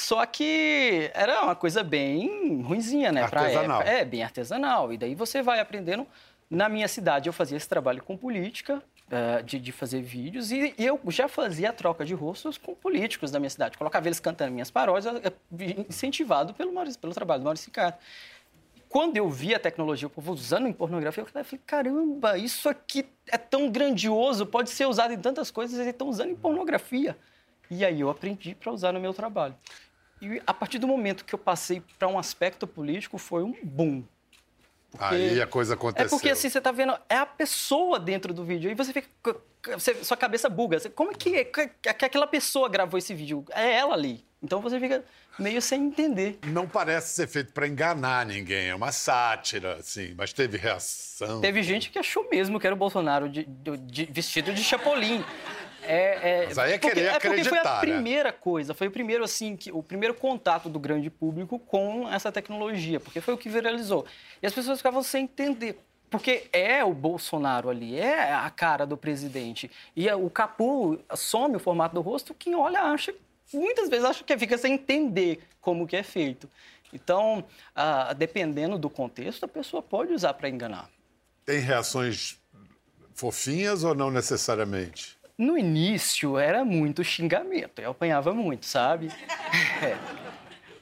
só 0.00 0.24
que 0.24 1.10
era 1.12 1.42
uma 1.42 1.54
coisa 1.54 1.84
bem 1.84 2.62
ruinzinha, 2.62 3.12
né? 3.12 3.22
Artesanal. 3.22 3.82
Época. 3.82 3.96
É, 3.96 4.04
bem 4.04 4.22
artesanal. 4.22 4.92
E 4.92 4.96
daí 4.96 5.14
você 5.14 5.42
vai 5.42 5.60
aprendendo. 5.60 6.06
Na 6.48 6.68
minha 6.68 6.88
cidade, 6.88 7.28
eu 7.28 7.32
fazia 7.32 7.56
esse 7.56 7.68
trabalho 7.68 8.02
com 8.02 8.16
política, 8.16 8.82
uh, 9.06 9.42
de, 9.44 9.60
de, 9.60 9.70
fazer 9.70 10.02
vídeos, 10.02 10.50
e, 10.50 10.74
e, 10.76 10.84
eu 10.84 10.98
já 11.06 11.28
fazia 11.28 11.70
a 11.70 11.72
troca 11.72 12.04
de 12.04 12.12
rostos 12.12 12.58
com 12.58 12.74
políticos 12.74 13.30
da 13.30 13.38
minha 13.38 13.50
cidade. 13.50 13.78
Colocava 13.78 14.08
eles 14.08 14.18
cantando 14.18 14.50
minhas 14.50 14.68
paródias, 14.68 15.14
incentivado 15.88 16.52
pelo, 16.52 16.72
Maurício, 16.72 16.98
pelo 16.98 17.14
trabalho 17.14 17.42
do 17.42 17.44
Maurício 17.44 17.66
Ricardo. 17.66 17.98
Quando 18.88 19.16
eu 19.16 19.28
vi 19.30 19.54
a 19.54 19.60
tecnologia, 19.60 20.08
o 20.08 20.10
povo 20.10 20.32
usando 20.32 20.66
em 20.66 20.72
pornografia, 20.72 21.22
eu 21.22 21.44
falei, 21.44 21.60
caramba, 21.64 22.36
isso 22.36 22.68
aqui 22.68 23.06
é 23.28 23.38
tão 23.38 23.70
grandioso, 23.70 24.44
pode 24.44 24.70
ser 24.70 24.86
usado 24.86 25.12
em 25.12 25.18
tantas 25.18 25.52
coisas, 25.52 25.78
eles 25.78 25.92
estão 25.92 26.08
usando 26.08 26.30
em 26.30 26.36
pornografia. 26.36 27.16
E 27.70 27.84
aí 27.84 28.00
eu 28.00 28.10
aprendi 28.10 28.56
para 28.56 28.72
usar 28.72 28.92
no 28.92 28.98
meu 28.98 29.14
trabalho. 29.14 29.54
E 30.20 30.42
a 30.46 30.52
partir 30.52 30.78
do 30.78 30.86
momento 30.86 31.24
que 31.24 31.34
eu 31.34 31.38
passei 31.38 31.82
para 31.98 32.08
um 32.08 32.18
aspecto 32.18 32.66
político, 32.66 33.18
foi 33.18 33.42
um 33.42 33.54
boom. 33.62 34.04
Porque 34.90 35.14
Aí 35.14 35.40
a 35.40 35.46
coisa 35.46 35.74
aconteceu. 35.74 36.06
É 36.06 36.10
porque 36.10 36.30
assim, 36.30 36.48
você 36.48 36.58
está 36.58 36.72
vendo, 36.72 36.96
é 37.08 37.16
a 37.16 37.26
pessoa 37.26 37.98
dentro 37.98 38.34
do 38.34 38.44
vídeo. 38.44 38.70
E 38.70 38.74
você 38.74 38.92
fica. 38.92 39.08
Você, 39.74 40.02
sua 40.02 40.16
cabeça 40.16 40.48
buga. 40.48 40.80
Como 40.90 41.12
é 41.12 41.14
que, 41.14 41.44
que, 41.44 41.68
que 41.68 42.04
aquela 42.04 42.26
pessoa 42.26 42.68
gravou 42.68 42.98
esse 42.98 43.14
vídeo? 43.14 43.44
É 43.50 43.74
ela 43.74 43.94
ali. 43.94 44.24
Então 44.42 44.60
você 44.60 44.80
fica 44.80 45.04
meio 45.38 45.60
sem 45.60 45.84
entender. 45.84 46.38
Não 46.46 46.66
parece 46.66 47.14
ser 47.14 47.28
feito 47.28 47.52
para 47.52 47.68
enganar 47.68 48.24
ninguém, 48.24 48.68
é 48.68 48.74
uma 48.74 48.90
sátira, 48.90 49.74
assim, 49.74 50.14
mas 50.16 50.32
teve 50.32 50.56
reação. 50.56 51.40
Teve 51.42 51.62
gente 51.62 51.90
que 51.90 51.98
achou 51.98 52.26
mesmo 52.30 52.58
que 52.58 52.66
era 52.66 52.74
o 52.74 52.78
Bolsonaro 52.78 53.28
de, 53.28 53.44
de, 53.44 53.76
de 53.76 54.04
vestido 54.06 54.52
de 54.54 54.64
Chapolin. 54.64 55.22
É, 55.92 56.42
é, 56.42 56.46
Mas 56.46 56.58
aí 56.58 56.72
é 56.74 56.78
porque, 56.78 56.94
querer 56.94 57.06
é 57.08 57.18
porque 57.18 57.44
foi 57.44 57.58
a 57.58 57.64
né? 57.64 57.80
primeira 57.80 58.32
coisa, 58.32 58.72
foi 58.72 58.86
o 58.86 58.92
primeiro 58.92 59.24
assim, 59.24 59.56
que, 59.56 59.72
o 59.72 59.82
primeiro 59.82 60.14
contato 60.14 60.68
do 60.68 60.78
grande 60.78 61.10
público 61.10 61.58
com 61.58 62.08
essa 62.08 62.30
tecnologia, 62.30 63.00
porque 63.00 63.20
foi 63.20 63.34
o 63.34 63.36
que 63.36 63.48
viralizou. 63.48 64.06
E 64.40 64.46
as 64.46 64.52
pessoas 64.52 64.78
ficavam 64.78 65.02
sem 65.02 65.24
entender. 65.24 65.80
Porque 66.08 66.48
é 66.52 66.84
o 66.84 66.92
Bolsonaro 66.92 67.68
ali, 67.68 67.98
é 67.98 68.32
a 68.32 68.48
cara 68.50 68.86
do 68.86 68.96
presidente. 68.96 69.68
E 69.96 70.08
o 70.12 70.30
capu 70.30 71.00
some 71.16 71.56
o 71.56 71.60
formato 71.60 71.94
do 71.96 72.00
rosto, 72.00 72.34
quem 72.34 72.54
olha 72.54 72.82
acha, 72.82 73.12
muitas 73.52 73.88
vezes 73.88 74.04
acha 74.04 74.22
que 74.22 74.38
fica 74.38 74.56
sem 74.56 74.74
entender 74.74 75.40
como 75.60 75.88
que 75.88 75.96
é 75.96 76.04
feito. 76.04 76.48
Então, 76.92 77.44
ah, 77.74 78.12
dependendo 78.12 78.78
do 78.78 78.88
contexto, 78.88 79.44
a 79.44 79.48
pessoa 79.48 79.82
pode 79.82 80.12
usar 80.12 80.34
para 80.34 80.48
enganar. 80.48 80.88
Tem 81.44 81.58
reações 81.58 82.38
fofinhas 83.12 83.82
ou 83.82 83.94
não 83.94 84.10
necessariamente? 84.10 85.19
No 85.40 85.56
início 85.56 86.36
era 86.36 86.66
muito 86.66 87.02
xingamento, 87.02 87.80
eu 87.80 87.92
apanhava 87.92 88.34
muito, 88.34 88.66
sabe? 88.66 89.08
É. 89.82 89.96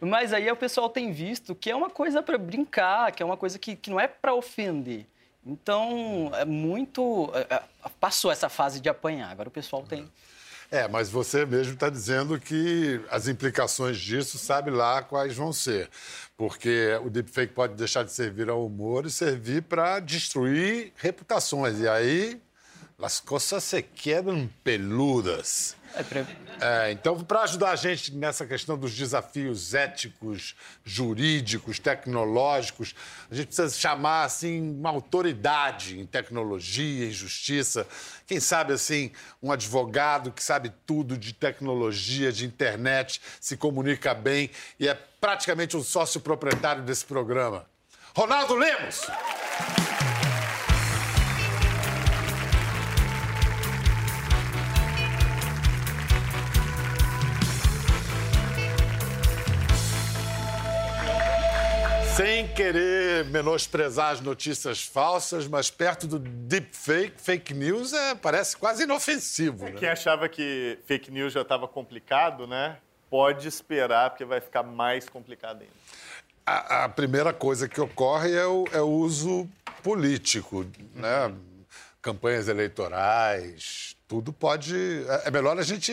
Mas 0.00 0.32
aí 0.32 0.50
o 0.50 0.56
pessoal 0.56 0.88
tem 0.88 1.12
visto 1.12 1.54
que 1.54 1.70
é 1.70 1.76
uma 1.76 1.88
coisa 1.88 2.20
para 2.20 2.36
brincar, 2.36 3.12
que 3.12 3.22
é 3.22 3.26
uma 3.26 3.36
coisa 3.36 3.56
que, 3.56 3.76
que 3.76 3.90
não 3.90 4.00
é 4.00 4.08
para 4.08 4.34
ofender. 4.34 5.06
Então, 5.46 6.32
é 6.34 6.44
muito. 6.44 7.30
É, 7.34 7.54
é, 7.54 7.62
passou 8.00 8.32
essa 8.32 8.48
fase 8.48 8.80
de 8.80 8.88
apanhar, 8.88 9.30
agora 9.30 9.48
o 9.48 9.52
pessoal 9.52 9.84
tem. 9.84 10.10
É, 10.70 10.88
mas 10.88 11.08
você 11.08 11.46
mesmo 11.46 11.74
está 11.74 11.88
dizendo 11.88 12.38
que 12.40 13.00
as 13.10 13.28
implicações 13.28 13.96
disso 13.98 14.38
sabe 14.38 14.70
lá 14.70 15.02
quais 15.02 15.36
vão 15.36 15.52
ser. 15.52 15.88
Porque 16.36 16.98
o 17.04 17.08
deepfake 17.08 17.52
pode 17.52 17.74
deixar 17.74 18.04
de 18.04 18.12
servir 18.12 18.48
ao 18.50 18.66
humor 18.66 19.06
e 19.06 19.10
servir 19.10 19.62
para 19.62 20.00
destruir 20.00 20.92
reputações. 20.96 21.78
E 21.80 21.88
aí 21.88 22.40
as 23.00 23.20
coisas 23.20 23.62
se 23.62 23.80
quedam 23.80 24.50
peludas. 24.64 25.76
É, 25.94 26.02
pra... 26.02 26.26
é, 26.60 26.90
então, 26.90 27.22
para 27.22 27.42
ajudar 27.42 27.70
a 27.70 27.76
gente 27.76 28.12
nessa 28.12 28.44
questão 28.44 28.76
dos 28.76 28.92
desafios 28.94 29.72
éticos, 29.72 30.56
jurídicos, 30.84 31.78
tecnológicos, 31.78 32.94
a 33.30 33.34
gente 33.34 33.46
precisa 33.46 33.70
chamar 33.70 34.24
assim 34.24 34.60
uma 34.60 34.90
autoridade 34.90 35.98
em 35.98 36.04
tecnologia, 36.04 37.06
em 37.06 37.12
justiça. 37.12 37.86
Quem 38.26 38.40
sabe 38.40 38.72
assim 38.72 39.12
um 39.40 39.52
advogado 39.52 40.32
que 40.32 40.42
sabe 40.42 40.72
tudo 40.84 41.16
de 41.16 41.32
tecnologia, 41.32 42.32
de 42.32 42.44
internet, 42.44 43.20
se 43.40 43.56
comunica 43.56 44.12
bem 44.12 44.50
e 44.78 44.88
é 44.88 44.94
praticamente 44.94 45.76
um 45.76 45.84
sócio 45.84 46.20
proprietário 46.20 46.82
desse 46.82 47.04
programa. 47.04 47.64
Ronaldo 48.12 48.56
Lemos. 48.56 49.06
Sem 62.18 62.48
querer 62.48 63.26
menosprezar 63.26 64.10
as 64.10 64.20
notícias 64.20 64.82
falsas, 64.84 65.46
mas 65.46 65.70
perto 65.70 66.04
do 66.04 66.18
deepfake, 66.18 67.12
fake 67.16 67.54
news 67.54 67.92
é, 67.92 68.16
parece 68.16 68.56
quase 68.56 68.82
inofensivo. 68.82 69.66
Né? 69.66 69.74
Quem 69.78 69.88
achava 69.88 70.28
que 70.28 70.80
fake 70.84 71.12
news 71.12 71.32
já 71.32 71.42
estava 71.42 71.68
complicado, 71.68 72.44
né? 72.44 72.78
Pode 73.08 73.46
esperar, 73.46 74.10
porque 74.10 74.24
vai 74.24 74.40
ficar 74.40 74.64
mais 74.64 75.08
complicado 75.08 75.60
ainda. 75.60 75.72
A, 76.44 76.86
a 76.86 76.88
primeira 76.88 77.32
coisa 77.32 77.68
que 77.68 77.80
ocorre 77.80 78.34
é 78.34 78.46
o, 78.46 78.64
é 78.72 78.80
o 78.80 78.88
uso 78.88 79.48
político, 79.84 80.66
né? 80.96 81.26
Uhum. 81.26 81.38
Campanhas 82.02 82.48
eleitorais, 82.48 83.94
tudo 84.08 84.32
pode. 84.32 84.74
É, 85.06 85.28
é 85.28 85.30
melhor 85.30 85.56
a 85.56 85.62
gente 85.62 85.92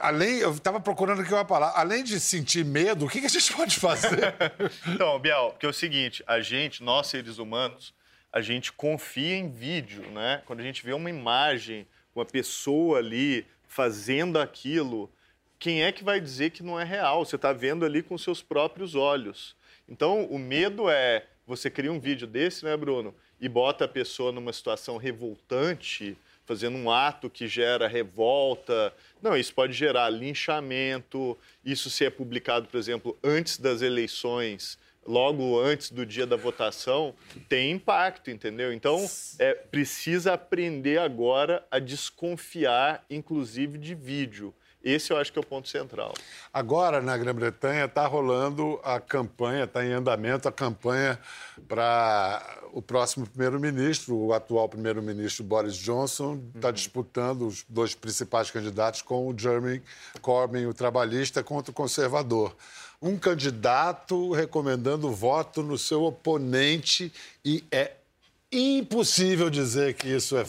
além, 0.00 0.38
eu 0.38 0.52
estava 0.52 0.80
procurando 0.80 1.22
aqui 1.22 1.32
uma 1.32 1.44
palavra, 1.44 1.78
além 1.78 2.04
de 2.04 2.18
sentir 2.20 2.64
medo, 2.64 3.06
o 3.06 3.08
que, 3.08 3.20
que 3.20 3.26
a 3.26 3.30
gente 3.30 3.52
pode 3.52 3.76
fazer? 3.78 4.34
então, 4.88 5.18
Biel, 5.18 5.50
porque 5.50 5.66
é 5.66 5.68
o 5.68 5.72
seguinte, 5.72 6.22
a 6.26 6.40
gente, 6.40 6.82
nós 6.82 7.06
seres 7.06 7.38
humanos, 7.38 7.94
a 8.32 8.40
gente 8.40 8.72
confia 8.72 9.36
em 9.36 9.48
vídeo, 9.48 10.02
né? 10.10 10.42
Quando 10.46 10.60
a 10.60 10.62
gente 10.62 10.84
vê 10.84 10.92
uma 10.92 11.08
imagem, 11.08 11.86
uma 12.14 12.24
pessoa 12.24 12.98
ali 12.98 13.46
fazendo 13.66 14.38
aquilo, 14.38 15.10
quem 15.58 15.82
é 15.82 15.92
que 15.92 16.04
vai 16.04 16.20
dizer 16.20 16.50
que 16.50 16.62
não 16.62 16.78
é 16.78 16.84
real? 16.84 17.24
Você 17.24 17.36
está 17.36 17.52
vendo 17.52 17.84
ali 17.84 18.02
com 18.02 18.18
seus 18.18 18.42
próprios 18.42 18.94
olhos. 18.94 19.56
Então, 19.88 20.24
o 20.24 20.38
medo 20.38 20.90
é 20.90 21.24
você 21.46 21.70
cria 21.70 21.92
um 21.92 22.00
vídeo 22.00 22.26
desse, 22.26 22.64
né, 22.64 22.76
Bruno? 22.76 23.14
E 23.40 23.48
bota 23.48 23.84
a 23.84 23.88
pessoa 23.88 24.32
numa 24.32 24.52
situação 24.52 24.96
revoltante, 24.96 26.16
fazendo 26.46 26.78
um 26.78 26.90
ato 26.90 27.28
que 27.28 27.46
gera 27.46 27.88
revolta. 27.88 28.94
Não, 29.20 29.36
isso 29.36 29.52
pode 29.52 29.72
gerar 29.72 30.08
linchamento. 30.08 31.36
Isso 31.64 31.90
se 31.90 32.04
é 32.04 32.10
publicado, 32.10 32.68
por 32.68 32.78
exemplo, 32.78 33.18
antes 33.22 33.58
das 33.58 33.82
eleições, 33.82 34.78
logo 35.06 35.60
antes 35.60 35.90
do 35.90 36.06
dia 36.06 36.26
da 36.26 36.36
votação, 36.36 37.14
tem 37.48 37.72
impacto, 37.72 38.30
entendeu? 38.30 38.72
Então, 38.72 39.04
é, 39.38 39.54
precisa 39.54 40.34
aprender 40.34 40.98
agora 40.98 41.64
a 41.70 41.78
desconfiar, 41.78 43.04
inclusive, 43.10 43.76
de 43.76 43.94
vídeo. 43.94 44.54
Esse 44.86 45.12
eu 45.12 45.16
acho 45.16 45.32
que 45.32 45.38
é 45.38 45.42
o 45.42 45.44
ponto 45.44 45.68
central. 45.68 46.14
Agora, 46.54 47.02
na 47.02 47.16
Grã-Bretanha, 47.16 47.86
está 47.86 48.06
rolando 48.06 48.78
a 48.84 49.00
campanha, 49.00 49.64
está 49.64 49.84
em 49.84 49.92
andamento 49.92 50.48
a 50.48 50.52
campanha 50.52 51.18
para 51.66 52.60
o 52.72 52.80
próximo 52.80 53.26
primeiro-ministro, 53.26 54.16
o 54.16 54.32
atual 54.32 54.68
primeiro-ministro 54.68 55.42
Boris 55.42 55.74
Johnson, 55.74 56.40
está 56.54 56.68
uhum. 56.68 56.72
disputando 56.72 57.48
os 57.48 57.64
dois 57.68 57.96
principais 57.96 58.48
candidatos 58.48 59.02
com 59.02 59.26
o 59.26 59.36
Jeremy 59.36 59.82
Corbyn, 60.22 60.66
o 60.66 60.72
trabalhista, 60.72 61.42
contra 61.42 61.72
o 61.72 61.74
conservador. 61.74 62.54
Um 63.02 63.18
candidato 63.18 64.30
recomendando 64.30 65.10
voto 65.10 65.64
no 65.64 65.76
seu 65.76 66.04
oponente 66.04 67.12
e 67.44 67.64
é 67.72 67.90
impossível 68.52 69.50
dizer 69.50 69.94
que 69.94 70.06
isso 70.06 70.36
é 70.36 70.46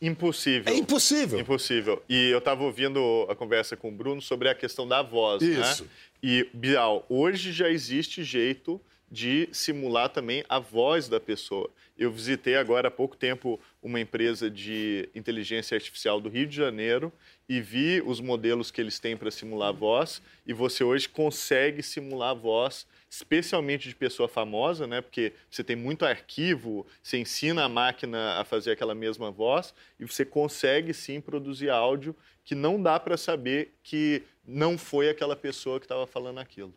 Impossível. 0.00 0.72
É 0.72 0.76
impossível. 0.76 1.40
Impossível. 1.40 2.02
E 2.08 2.30
eu 2.30 2.38
estava 2.38 2.62
ouvindo 2.62 3.26
a 3.28 3.34
conversa 3.34 3.76
com 3.76 3.88
o 3.88 3.92
Bruno 3.92 4.22
sobre 4.22 4.48
a 4.48 4.54
questão 4.54 4.86
da 4.86 5.02
voz, 5.02 5.42
né? 5.42 5.48
Isso. 5.48 5.84
né? 5.84 5.90
E, 6.22 6.48
Bial, 6.52 7.04
hoje 7.08 7.52
já 7.52 7.68
existe 7.68 8.22
jeito 8.22 8.80
de 9.10 9.48
simular 9.52 10.08
também 10.10 10.44
a 10.48 10.58
voz 10.58 11.08
da 11.08 11.18
pessoa. 11.18 11.70
Eu 11.98 12.12
visitei 12.12 12.56
agora 12.56 12.88
há 12.88 12.90
pouco 12.90 13.16
tempo 13.16 13.58
uma 13.82 13.98
empresa 13.98 14.50
de 14.50 15.08
inteligência 15.14 15.74
artificial 15.74 16.20
do 16.20 16.28
Rio 16.28 16.46
de 16.46 16.54
Janeiro 16.54 17.12
e 17.48 17.60
vi 17.60 18.02
os 18.04 18.20
modelos 18.20 18.70
que 18.70 18.80
eles 18.80 18.98
têm 18.98 19.16
para 19.16 19.30
simular 19.30 19.70
a 19.70 19.72
voz 19.72 20.22
e 20.46 20.52
você 20.52 20.84
hoje 20.84 21.08
consegue 21.08 21.82
simular 21.82 22.30
a 22.30 22.34
voz 22.34 22.86
especialmente 23.10 23.88
de 23.88 23.94
pessoa 23.94 24.28
famosa, 24.28 24.86
né? 24.86 25.00
Porque 25.00 25.32
você 25.50 25.64
tem 25.64 25.76
muito 25.76 26.04
arquivo, 26.04 26.86
você 27.02 27.18
ensina 27.18 27.64
a 27.64 27.68
máquina 27.68 28.40
a 28.40 28.44
fazer 28.44 28.72
aquela 28.72 28.94
mesma 28.94 29.30
voz 29.30 29.74
e 29.98 30.04
você 30.04 30.24
consegue 30.24 30.92
sim 30.92 31.20
produzir 31.20 31.70
áudio 31.70 32.14
que 32.44 32.54
não 32.54 32.82
dá 32.82 32.98
para 32.98 33.16
saber 33.16 33.74
que 33.82 34.22
não 34.46 34.78
foi 34.78 35.08
aquela 35.08 35.36
pessoa 35.36 35.78
que 35.78 35.84
estava 35.84 36.06
falando 36.06 36.38
aquilo. 36.38 36.74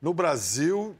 No 0.00 0.14
Brasil, 0.14 0.96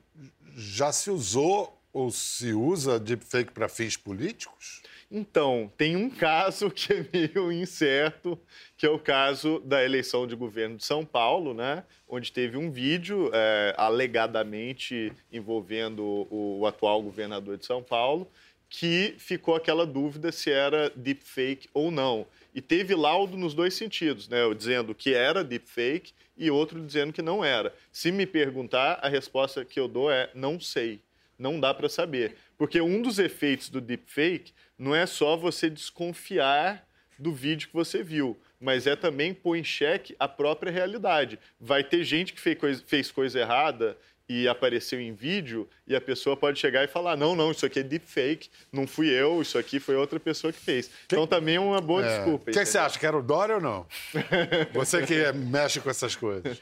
já 0.56 0.92
se 0.92 1.10
usou 1.10 1.78
ou 1.92 2.10
se 2.10 2.52
usa 2.52 2.98
deepfake 2.98 3.52
para 3.52 3.68
fins 3.68 3.96
políticos? 3.96 4.82
Então, 5.10 5.72
tem 5.76 5.96
um 5.96 6.10
caso 6.10 6.70
que 6.70 6.92
é 6.92 7.06
meio 7.12 7.50
incerto, 7.50 8.38
que 8.76 8.84
é 8.84 8.90
o 8.90 8.98
caso 8.98 9.58
da 9.60 9.82
eleição 9.82 10.26
de 10.26 10.36
governo 10.36 10.76
de 10.76 10.84
São 10.84 11.04
Paulo, 11.04 11.54
né? 11.54 11.84
onde 12.06 12.30
teve 12.30 12.56
um 12.56 12.70
vídeo 12.70 13.30
é, 13.32 13.74
alegadamente 13.76 15.12
envolvendo 15.32 16.02
o, 16.30 16.60
o 16.60 16.66
atual 16.66 17.02
governador 17.02 17.56
de 17.56 17.64
São 17.64 17.82
Paulo, 17.82 18.30
que 18.68 19.14
ficou 19.18 19.54
aquela 19.54 19.86
dúvida 19.86 20.30
se 20.30 20.50
era 20.50 20.90
deepfake 20.94 21.68
ou 21.72 21.90
não. 21.90 22.26
E 22.54 22.60
teve 22.60 22.94
laudo 22.94 23.36
nos 23.36 23.54
dois 23.54 23.74
sentidos, 23.74 24.28
né? 24.28 24.38
dizendo 24.54 24.94
que 24.94 25.14
era 25.14 25.42
deepfake 25.42 26.12
e 26.36 26.50
outro 26.50 26.84
dizendo 26.84 27.12
que 27.12 27.22
não 27.22 27.42
era. 27.42 27.74
Se 27.90 28.12
me 28.12 28.26
perguntar, 28.26 28.98
a 29.02 29.08
resposta 29.08 29.64
que 29.64 29.80
eu 29.80 29.88
dou 29.88 30.10
é 30.10 30.30
não 30.34 30.60
sei. 30.60 31.00
Não 31.38 31.60
dá 31.60 31.72
para 31.72 31.88
saber. 31.88 32.36
Porque 32.56 32.80
um 32.80 33.00
dos 33.00 33.18
efeitos 33.18 33.68
do 33.68 33.80
deepfake 33.80 34.52
não 34.78 34.94
é 34.94 35.06
só 35.06 35.36
você 35.36 35.70
desconfiar 35.70 36.86
do 37.18 37.32
vídeo 37.32 37.68
que 37.68 37.74
você 37.74 38.02
viu, 38.02 38.38
mas 38.60 38.86
é 38.86 38.94
também 38.94 39.34
pôr 39.34 39.56
em 39.56 39.64
xeque 39.64 40.14
a 40.18 40.28
própria 40.28 40.70
realidade. 40.70 41.38
Vai 41.60 41.82
ter 41.82 42.04
gente 42.04 42.32
que 42.32 42.40
fez 42.40 42.58
coisa, 42.58 42.82
fez 42.86 43.10
coisa 43.10 43.40
errada 43.40 43.96
e 44.28 44.46
apareceu 44.46 45.00
em 45.00 45.12
vídeo 45.12 45.68
e 45.86 45.96
a 45.96 46.00
pessoa 46.00 46.36
pode 46.36 46.60
chegar 46.60 46.84
e 46.84 46.88
falar 46.88 47.16
não, 47.16 47.34
não, 47.34 47.50
isso 47.50 47.64
aqui 47.64 47.80
é 47.80 47.82
deepfake, 47.82 48.50
não 48.70 48.86
fui 48.86 49.08
eu, 49.08 49.40
isso 49.40 49.56
aqui 49.56 49.80
foi 49.80 49.96
outra 49.96 50.20
pessoa 50.20 50.52
que 50.52 50.60
fez. 50.60 50.88
Que... 50.88 50.94
Então 51.06 51.26
também 51.26 51.56
é 51.56 51.60
uma 51.60 51.80
boa 51.80 52.04
é... 52.04 52.16
desculpa. 52.16 52.50
O 52.50 52.52
que, 52.52 52.60
que, 52.60 52.66
você 52.66 52.78
acha? 52.78 52.98
Que 52.98 53.06
era 53.06 53.16
o 53.16 53.22
Dória 53.22 53.56
ou 53.56 53.60
não? 53.60 53.86
você 54.72 55.04
que 55.04 55.32
mexe 55.32 55.80
com 55.80 55.88
essas 55.88 56.14
coisas. 56.14 56.60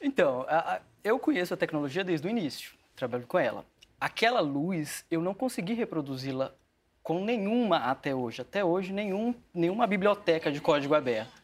Então, 0.00 0.44
a, 0.48 0.74
a, 0.74 0.80
eu 1.04 1.18
conheço 1.18 1.54
a 1.54 1.56
tecnologia 1.56 2.04
desde 2.04 2.26
o 2.26 2.30
início, 2.30 2.72
trabalho 3.02 3.26
com 3.26 3.38
ela. 3.38 3.66
Aquela 4.00 4.40
luz, 4.40 5.04
eu 5.10 5.20
não 5.20 5.34
consegui 5.34 5.74
reproduzi-la 5.74 6.54
com 7.02 7.22
nenhuma 7.24 7.78
até 7.78 8.14
hoje. 8.14 8.42
Até 8.42 8.64
hoje, 8.64 8.92
nenhum, 8.92 9.34
nenhuma 9.52 9.88
biblioteca 9.88 10.52
de 10.52 10.60
código 10.60 10.94
aberto. 10.94 11.42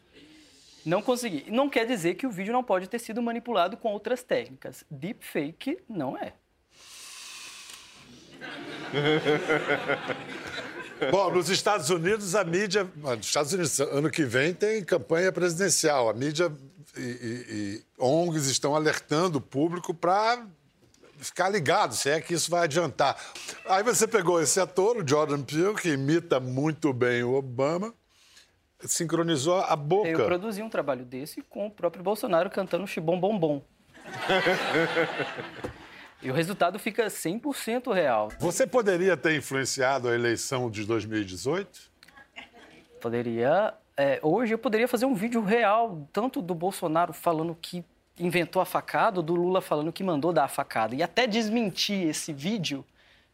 Não 0.85 1.01
consegui. 1.01 1.51
Não 1.51 1.69
quer 1.69 1.85
dizer 1.85 2.15
que 2.15 2.25
o 2.25 2.31
vídeo 2.31 2.53
não 2.53 2.63
pode 2.63 2.87
ter 2.87 2.99
sido 2.99 3.21
manipulado 3.21 3.75
com 3.75 3.91
outras 3.91 4.23
técnicas. 4.23 4.85
Deepfake 4.89 5.79
não 5.89 6.17
é. 6.17 6.31
Bom, 11.11 11.31
nos 11.31 11.49
Estados 11.49 11.89
Unidos, 11.89 12.35
a 12.35 12.45
mídia. 12.45 12.89
Nos 12.95 13.25
Estados 13.25 13.51
Unidos, 13.51 13.77
ano 13.81 14.09
que 14.09 14.23
vem 14.23 14.53
tem 14.53 14.81
campanha 14.83 15.29
presidencial. 15.31 16.09
A 16.09 16.13
mídia 16.13 16.51
e, 16.95 17.01
e, 17.01 17.45
e 17.49 17.83
ONGs 17.97 18.47
estão 18.47 18.75
alertando 18.75 19.39
o 19.39 19.41
público 19.41 19.93
para 19.93 20.45
ficar 21.19 21.49
ligado, 21.49 21.93
se 21.93 22.09
é 22.09 22.21
que 22.21 22.33
isso 22.33 22.49
vai 22.49 22.63
adiantar. 22.63 23.17
Aí 23.67 23.83
você 23.83 24.07
pegou 24.07 24.41
esse 24.41 24.59
ator, 24.59 24.97
o 24.97 25.07
Jordan 25.07 25.41
Peele, 25.41 25.75
que 25.75 25.89
imita 25.89 26.39
muito 26.39 26.93
bem 26.93 27.23
o 27.23 27.33
Obama, 27.33 27.93
sincronizou 28.81 29.59
a 29.59 29.75
boca. 29.75 30.09
Eu 30.09 30.25
produzi 30.25 30.61
um 30.61 30.69
trabalho 30.69 31.05
desse 31.05 31.41
com 31.41 31.67
o 31.67 31.71
próprio 31.71 32.03
Bolsonaro 32.03 32.49
cantando 32.49 32.87
Xibom 32.87 33.19
Bom 33.19 33.37
Bom. 33.37 33.61
e 36.21 36.31
o 36.31 36.33
resultado 36.33 36.79
fica 36.79 37.07
100% 37.07 37.93
real. 37.93 38.29
Você 38.39 38.65
poderia 38.65 39.17
ter 39.17 39.35
influenciado 39.35 40.07
a 40.07 40.15
eleição 40.15 40.71
de 40.71 40.85
2018? 40.85 41.91
Poderia. 43.01 43.73
É, 43.95 44.19
hoje 44.23 44.53
eu 44.53 44.57
poderia 44.57 44.87
fazer 44.87 45.05
um 45.05 45.13
vídeo 45.13 45.43
real, 45.43 46.07
tanto 46.13 46.41
do 46.41 46.55
Bolsonaro 46.55 47.13
falando 47.13 47.53
que 47.53 47.83
inventou 48.19 48.61
a 48.61 48.65
facada, 48.65 49.21
do 49.21 49.33
Lula 49.33 49.61
falando 49.61 49.93
que 49.93 50.03
mandou 50.03 50.33
dar 50.33 50.45
a 50.45 50.47
facada. 50.47 50.95
E 50.95 51.01
até 51.01 51.25
desmentir 51.25 52.07
esse 52.07 52.33
vídeo, 52.33 52.85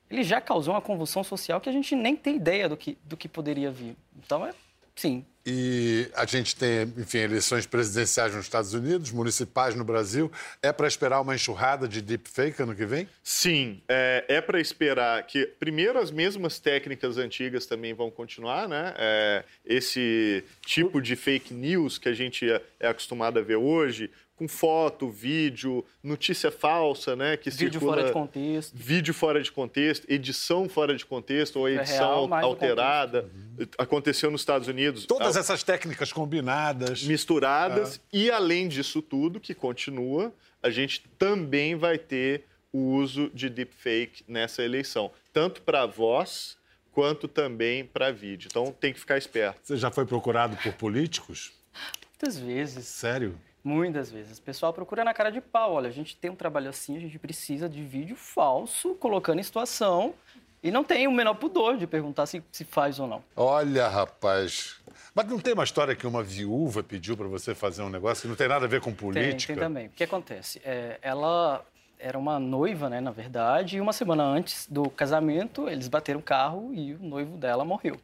ele 0.10 0.24
já 0.24 0.39
causou 0.39 0.74
uma 0.74 0.82
convulsão 0.82 1.24
social 1.24 1.60
que 1.60 1.69
a 1.69 1.71
gente 1.71 1.95
nem 1.95 2.15
tem 2.15 2.36
ideia 2.36 2.69
do 2.69 2.78
que, 2.78 2.98
do 3.04 3.17
que 3.17 3.28
poderia 3.28 3.71
vir. 3.71 3.98
Então, 4.17 4.45
é, 4.45 4.54
sim, 4.95 5.26
e 5.48 6.10
a 6.15 6.26
gente 6.26 6.56
tem, 6.56 6.91
enfim, 6.98 7.19
eleições 7.19 7.67
presidenciais 7.67 8.34
nos 8.34 8.45
Estados 8.45 8.74
Unidos, 8.74 9.12
municipais 9.12 9.76
no 9.76 9.84
Brasil. 9.84 10.32
É 10.60 10.74
para 10.74 10.88
esperar 10.88 11.21
uma 11.21 11.36
enxurrada 11.36 11.88
de 11.88 12.02
deepfake 12.02 12.63
ano 12.63 12.74
que 12.74 12.86
vem? 12.86 13.08
Sim, 13.24 13.80
é, 13.88 14.26
é 14.28 14.41
para 14.41 14.60
esperar 14.60 15.21
que, 15.28 15.45
primeiro, 15.60 16.00
as 16.00 16.10
mesmas 16.10 16.58
técnicas 16.60 17.19
antigas 17.19 17.67
também 17.67 17.93
vão 17.93 18.10
continuar, 18.10 18.67
né? 18.67 18.95
É, 18.98 19.43
esse 19.63 20.43
tipo 20.65 21.00
de 21.00 21.15
fake 21.15 21.54
news 21.54 22.00
que 22.00 22.10
a 22.10 22.13
gente 22.13 22.50
é, 22.50 22.60
é 22.80 22.88
acostumado 22.88 23.38
a 23.38 23.43
ver 23.43 23.58
hoje, 23.58 24.10
com 24.36 24.48
foto, 24.48 25.10
vídeo, 25.10 25.84
notícia 26.04 26.52
falsa, 26.52 27.15
né? 27.15 27.38
Que 27.38 27.50
vídeo 27.50 27.80
circula, 27.80 27.93
fora 27.95 28.08
de 28.08 28.12
contexto. 28.12 28.76
Vídeo 28.76 29.13
fora 29.13 29.41
de 29.41 29.52
contexto, 29.52 30.06
edição 30.10 30.67
fora 30.67 30.95
de 30.95 31.06
contexto 31.06 31.58
ou 31.58 31.67
é 31.67 31.76
edição 31.76 32.26
é 32.26 32.28
real, 32.28 32.43
alterada. 32.43 33.30
Aconteceu 33.78 34.30
nos 34.30 34.41
Estados 34.41 34.67
Unidos. 34.67 35.06
Todas 35.06 35.38
essas 35.38 35.63
técnicas 35.63 36.12
combinadas. 36.12 37.04
Misturadas. 37.04 37.95
É. 38.12 38.17
E 38.17 38.32
além 38.32 38.67
disso 38.67 39.02
tudo, 39.02 39.39
que 39.39 39.54
continua, 39.54 40.34
a 40.62 40.69
gente 40.69 41.04
também 41.17 41.76
vai 41.76 41.98
ter 41.98 42.43
o 42.74 42.95
uso 42.95 43.32
de 43.34 43.50
deepfake 43.50 44.26
nessa 44.28 44.62
eleição. 44.62 45.12
Tanto 45.32 45.62
para 45.62 45.86
voz 45.86 46.58
quanto 46.91 47.28
também 47.28 47.86
para 47.86 48.12
vídeo. 48.12 48.50
Então 48.52 48.76
tem 48.78 48.91
que 48.91 49.00
ficar 49.00 49.17
esperto. 49.17 49.62
Você 49.63 49.78
já 49.78 49.89
foi 49.89 50.06
procurado 50.06 50.58
por 50.58 50.74
políticos? 50.74 51.54
Muitas 52.10 52.38
vezes. 52.38 52.86
Sério? 52.86 53.39
Muitas 53.65 54.12
vezes. 54.12 54.38
O 54.38 54.41
pessoal 54.43 54.71
procura 54.71 55.04
na 55.04 55.12
cara 55.12 55.32
de 55.32 55.41
pau. 55.41 55.73
Olha, 55.73 55.89
a 55.89 55.91
gente 55.91 56.15
tem 56.15 56.30
um 56.30 56.36
trabalho 56.36 56.69
assim, 56.69 56.97
a 56.97 56.99
gente 56.99 57.17
precisa 57.17 57.67
de 57.67 57.82
vídeo 57.84 58.15
falso, 58.15 58.93
colocando 58.93 59.39
em 59.39 59.43
situação. 59.43 60.13
E 60.62 60.69
não 60.69 60.84
tem 60.84 61.08
o 61.08 61.12
menor 61.12 61.34
pudor 61.34 61.75
de 61.75 61.88
perguntar 61.88 62.28
se, 62.28 62.43
se 62.51 62.63
faz 62.63 62.99
ou 62.99 63.08
não. 63.08 63.23
Olha, 63.36 63.88
rapaz. 63.88 64.78
Mas 65.15 65.28
não 65.28 65.39
tem 65.39 65.54
uma 65.54 65.63
história 65.63 65.95
que 65.95 66.06
uma 66.06 66.21
viúva 66.21 66.84
pediu 66.84 67.17
para 67.17 67.28
você 67.28 67.56
fazer 67.56 67.82
um 67.82 67.89
negócio 67.89 68.21
que 68.21 68.28
não 68.28 68.36
tem 68.36 68.47
nada 68.47 68.65
a 68.65 68.67
ver 68.67 68.82
com 68.82 68.93
política? 68.93 69.54
Tem, 69.54 69.56
tem 69.56 69.63
também. 69.63 69.88
O 69.88 69.89
que 69.89 70.04
acontece? 70.04 70.62
É, 70.63 70.99
ela 71.01 71.65
era 71.97 72.19
uma 72.19 72.39
noiva, 72.39 72.88
né, 72.88 73.01
na 73.01 73.12
verdade, 73.12 73.78
e 73.78 73.82
uma 73.82 73.93
semana 73.93 74.23
antes 74.23 74.67
do 74.69 74.91
casamento, 74.91 75.67
eles 75.67 75.88
bateram 75.88 76.19
o 76.19 76.23
carro 76.23 76.71
e 76.71 76.93
o 76.93 76.99
noivo 76.99 77.36
dela 77.36 77.65
morreu. 77.65 77.99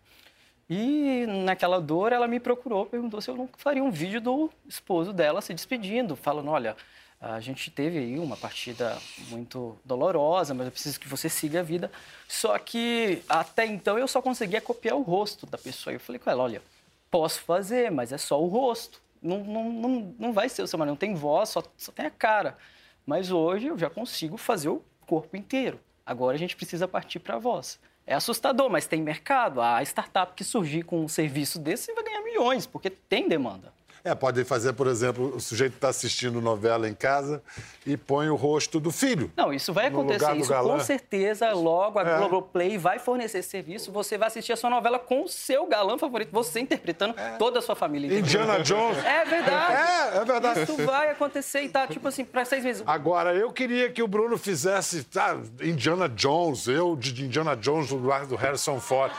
E 0.73 1.25
naquela 1.27 1.81
dor, 1.81 2.13
ela 2.13 2.29
me 2.29 2.39
procurou, 2.39 2.85
perguntou 2.85 3.19
se 3.19 3.29
eu 3.29 3.35
não 3.35 3.49
faria 3.57 3.83
um 3.83 3.91
vídeo 3.91 4.21
do 4.21 4.49
esposo 4.65 5.11
dela 5.11 5.41
se 5.41 5.53
despedindo, 5.53 6.15
falando: 6.15 6.49
olha, 6.49 6.77
A 7.19 7.39
gente 7.39 7.69
teve 7.69 7.99
aí 7.99 8.17
uma 8.17 8.35
partida 8.35 8.97
muito 9.29 9.77
dolorosa, 9.85 10.55
mas 10.55 10.65
eu 10.65 10.71
preciso 10.71 10.99
que 10.99 11.07
você 11.07 11.29
siga 11.29 11.59
a 11.59 11.63
vida. 11.63 11.91
Só 12.27 12.57
que 12.57 13.21
até 13.29 13.63
então 13.65 13.99
eu 13.99 14.07
só 14.07 14.21
conseguia 14.23 14.59
copiar 14.59 14.95
o 14.95 15.03
rosto 15.03 15.45
da 15.45 15.57
pessoa. 15.57 15.93
Eu 15.93 15.99
falei 15.99 16.17
com 16.19 16.29
ela: 16.31 16.43
olha, 16.43 16.63
posso 17.11 17.41
fazer, 17.41 17.91
mas 17.91 18.11
é 18.11 18.17
só 18.17 18.41
o 18.41 18.47
rosto. 18.47 19.01
Não, 19.21 19.43
não, 19.43 19.71
não, 19.71 20.15
não 20.17 20.33
vai 20.33 20.49
ser 20.49 20.63
o 20.63 20.67
seu 20.67 20.79
marido, 20.79 20.93
não 20.93 20.97
tem 20.97 21.13
voz, 21.13 21.49
só, 21.49 21.61
só 21.77 21.91
tem 21.91 22.05
a 22.07 22.09
cara. 22.09 22.57
Mas 23.05 23.29
hoje 23.29 23.67
eu 23.67 23.77
já 23.77 23.89
consigo 23.89 24.37
fazer 24.37 24.69
o 24.69 24.81
corpo 25.05 25.37
inteiro. 25.37 25.79
Agora 26.05 26.35
a 26.35 26.39
gente 26.39 26.55
precisa 26.55 26.87
partir 26.87 27.19
para 27.19 27.35
a 27.35 27.39
voz. 27.39 27.77
É 28.11 28.13
assustador, 28.13 28.69
mas 28.69 28.85
tem 28.85 29.01
mercado. 29.01 29.61
A 29.61 29.81
startup 29.83 30.33
que 30.35 30.43
surgir 30.43 30.83
com 30.83 31.01
um 31.01 31.07
serviço 31.07 31.57
desse 31.57 31.93
vai 31.93 32.03
ganhar 32.03 32.21
milhões, 32.21 32.67
porque 32.67 32.89
tem 32.89 33.29
demanda. 33.29 33.73
É, 34.03 34.15
pode 34.15 34.43
fazer, 34.43 34.73
por 34.73 34.87
exemplo, 34.87 35.35
o 35.35 35.39
sujeito 35.39 35.75
está 35.75 35.89
assistindo 35.89 36.41
novela 36.41 36.89
em 36.89 36.93
casa 36.93 37.41
e 37.85 37.95
põe 37.95 38.29
o 38.29 38.35
rosto 38.35 38.79
do 38.79 38.91
filho. 38.91 39.31
Não, 39.37 39.53
isso 39.53 39.71
vai 39.71 39.87
acontecer. 39.87 40.35
Isso 40.37 40.53
com 40.53 40.79
certeza, 40.79 41.51
logo 41.53 41.99
a 41.99 42.01
é. 42.01 42.17
Globoplay 42.17 42.77
vai 42.79 42.97
fornecer 42.97 43.39
esse 43.39 43.49
serviço. 43.49 43.91
Você 43.91 44.17
vai 44.17 44.27
assistir 44.27 44.53
a 44.53 44.57
sua 44.57 44.71
novela 44.71 44.97
com 44.97 45.23
o 45.23 45.27
seu 45.27 45.67
galã 45.67 45.97
favorito, 45.99 46.31
você 46.31 46.59
interpretando 46.59 47.13
é. 47.17 47.37
toda 47.37 47.59
a 47.59 47.61
sua 47.61 47.75
família. 47.75 48.17
Indiana 48.17 48.59
Jones. 48.59 48.97
É 49.05 49.23
verdade. 49.23 49.73
É, 49.73 50.17
é 50.17 50.25
verdade. 50.25 50.63
Isso 50.63 50.77
vai 50.85 51.11
acontecer 51.11 51.61
e 51.61 51.69
tá, 51.69 51.85
tipo 51.85 52.07
assim, 52.07 52.25
para 52.25 52.43
seis 52.43 52.63
meses. 52.63 52.83
Agora, 52.87 53.35
eu 53.35 53.51
queria 53.51 53.91
que 53.91 54.01
o 54.01 54.07
Bruno 54.07 54.37
fizesse 54.37 55.03
tá, 55.03 55.37
Indiana 55.61 56.09
Jones, 56.09 56.67
eu 56.67 56.95
de 56.95 57.23
Indiana 57.23 57.55
Jones 57.55 57.89
do 57.89 58.35
Harrison 58.35 58.79
Ford. 58.79 59.11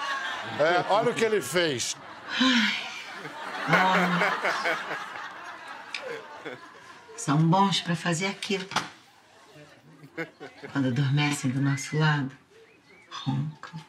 É, 0.58 0.92
olha 0.92 1.10
o 1.10 1.14
que 1.14 1.24
ele 1.24 1.40
fez. 1.40 1.96
São 7.16 7.38
bons 7.38 7.80
para 7.80 7.94
fazer 7.94 8.26
aquilo. 8.26 8.66
Quando 10.72 10.88
adormecem 10.88 11.50
do 11.50 11.60
nosso 11.60 11.96
lado, 11.96 12.36
roncam, 13.10 13.80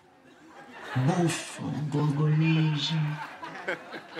bufam, 0.95 1.71
gorgolejam. 1.89 3.17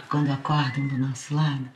Quando 0.10 0.32
acordam 0.32 0.88
do 0.88 0.98
nosso 0.98 1.36
lado, 1.36 1.70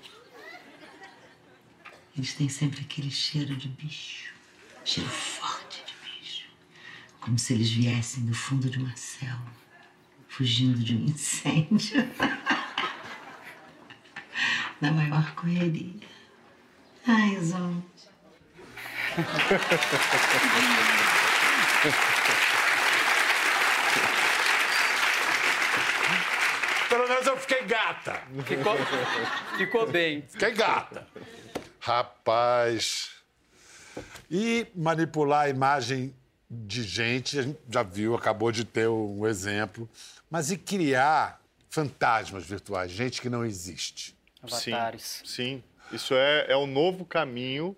eles 2.17 2.33
têm 2.33 2.49
sempre 2.49 2.81
aquele 2.81 3.11
cheiro 3.11 3.55
de 3.55 3.67
bicho, 3.67 4.33
cheiro 4.83 5.09
forte 5.09 5.83
de 5.85 5.93
bicho, 6.03 6.47
como 7.19 7.37
se 7.37 7.53
eles 7.53 7.69
viessem 7.69 8.25
do 8.25 8.33
fundo 8.33 8.69
de 8.69 8.79
uma 8.79 8.95
selva, 8.95 9.51
fugindo 10.27 10.79
de 10.79 10.95
um 10.95 11.05
incêndio. 11.05 12.09
Na 14.81 14.91
maior 14.91 15.33
correria. 15.35 15.95
Ai, 17.07 17.37
homens. 17.37 18.09
Pelo 26.89 27.07
menos 27.07 27.25
eu 27.25 27.37
fiquei 27.37 27.63
gata. 27.63 28.21
Ficou, 28.45 28.75
ficou 29.57 29.87
bem. 29.89 30.23
Fiquei 30.27 30.51
gata. 30.51 31.07
Rapaz. 31.79 33.11
E 34.29 34.67
manipular 34.75 35.45
a 35.45 35.49
imagem 35.49 36.13
de 36.49 36.83
gente, 36.83 37.39
a 37.39 37.41
gente 37.43 37.59
já 37.69 37.83
viu, 37.83 38.15
acabou 38.15 38.51
de 38.51 38.65
ter 38.65 38.87
um 38.87 39.25
exemplo. 39.25 39.89
Mas 40.29 40.51
e 40.51 40.57
criar 40.57 41.41
fantasmas 41.69 42.45
virtuais, 42.45 42.91
gente 42.91 43.21
que 43.21 43.29
não 43.29 43.45
existe. 43.45 44.16
Avatares. 44.43 45.21
Sim, 45.25 45.25
sim. 45.25 45.63
Isso 45.91 46.13
é, 46.13 46.45
é 46.49 46.55
o 46.55 46.67
novo 46.67 47.05
caminho 47.05 47.75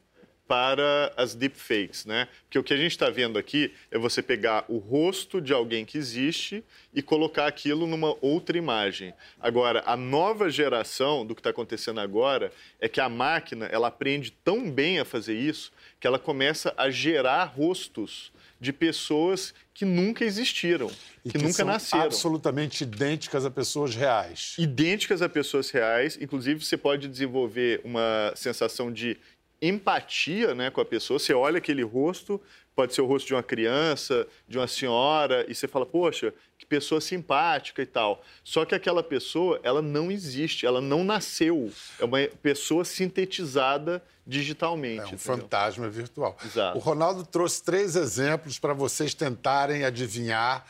para 0.49 1.13
as 1.15 1.35
deepfakes, 1.35 2.07
né? 2.07 2.27
Porque 2.45 2.57
o 2.57 2.63
que 2.63 2.73
a 2.73 2.77
gente 2.77 2.89
está 2.89 3.07
vendo 3.07 3.37
aqui 3.37 3.71
é 3.91 3.99
você 3.99 4.19
pegar 4.19 4.65
o 4.67 4.79
rosto 4.79 5.39
de 5.39 5.53
alguém 5.53 5.85
que 5.85 5.95
existe 5.95 6.63
e 6.91 7.03
colocar 7.03 7.45
aquilo 7.45 7.85
numa 7.85 8.17
outra 8.19 8.57
imagem. 8.57 9.13
Agora, 9.39 9.83
a 9.85 9.95
nova 9.95 10.49
geração 10.49 11.23
do 11.23 11.35
que 11.35 11.39
está 11.39 11.51
acontecendo 11.51 11.99
agora 11.99 12.51
é 12.79 12.89
que 12.89 12.99
a 12.99 13.07
máquina 13.07 13.67
ela 13.67 13.89
aprende 13.89 14.31
tão 14.31 14.71
bem 14.71 14.99
a 14.99 15.05
fazer 15.05 15.35
isso 15.35 15.71
que 15.99 16.07
ela 16.07 16.17
começa 16.17 16.73
a 16.75 16.89
gerar 16.89 17.43
rostos 17.43 18.31
de 18.59 18.73
pessoas 18.73 19.53
que 19.73 19.85
nunca 19.85 20.25
existiram, 20.25 20.89
que, 21.23 21.31
que 21.31 21.37
nunca 21.37 21.63
nasceram. 21.63 22.03
Absolutamente 22.03 22.83
idênticas 22.83 23.45
a 23.45 23.51
pessoas 23.51 23.95
reais. 23.95 24.55
Idênticas 24.57 25.21
a 25.21 25.29
pessoas 25.29 25.69
reais. 25.69 26.17
Inclusive, 26.19 26.63
você 26.63 26.77
pode 26.77 27.07
desenvolver 27.07 27.81
uma 27.83 28.33
sensação 28.35 28.91
de 28.91 29.17
empatia 29.61 30.55
né, 30.55 30.69
com 30.69 30.81
a 30.81 30.85
pessoa. 30.85 31.19
Você 31.19 31.33
olha 31.33 31.57
aquele 31.57 31.83
rosto, 31.83 32.41
pode 32.75 32.93
ser 32.93 33.01
o 33.01 33.05
rosto 33.05 33.27
de 33.27 33.33
uma 33.33 33.43
criança, 33.43 34.27
de 34.47 34.57
uma 34.57 34.67
senhora, 34.67 35.45
e 35.49 35.55
você 35.55 35.67
fala, 35.67 35.85
poxa, 35.85 36.33
que 36.57 36.65
pessoa 36.65 37.01
simpática 37.01 37.81
e 37.81 37.85
tal. 37.85 38.21
Só 38.43 38.63
que 38.65 38.73
aquela 38.73 39.03
pessoa, 39.03 39.59
ela 39.63 39.81
não 39.81 40.11
existe, 40.11 40.65
ela 40.65 40.79
não 40.79 41.03
nasceu. 41.03 41.71
É 41.99 42.05
uma 42.05 42.19
pessoa 42.41 42.85
sintetizada 42.85 44.01
digitalmente. 44.25 44.99
É 44.99 45.03
um 45.03 45.07
entendeu? 45.07 45.19
fantasma 45.19 45.89
virtual. 45.89 46.37
Exato. 46.45 46.77
O 46.77 46.81
Ronaldo 46.81 47.25
trouxe 47.25 47.63
três 47.63 47.95
exemplos 47.95 48.59
para 48.59 48.73
vocês 48.73 49.13
tentarem 49.13 49.83
adivinhar 49.83 50.65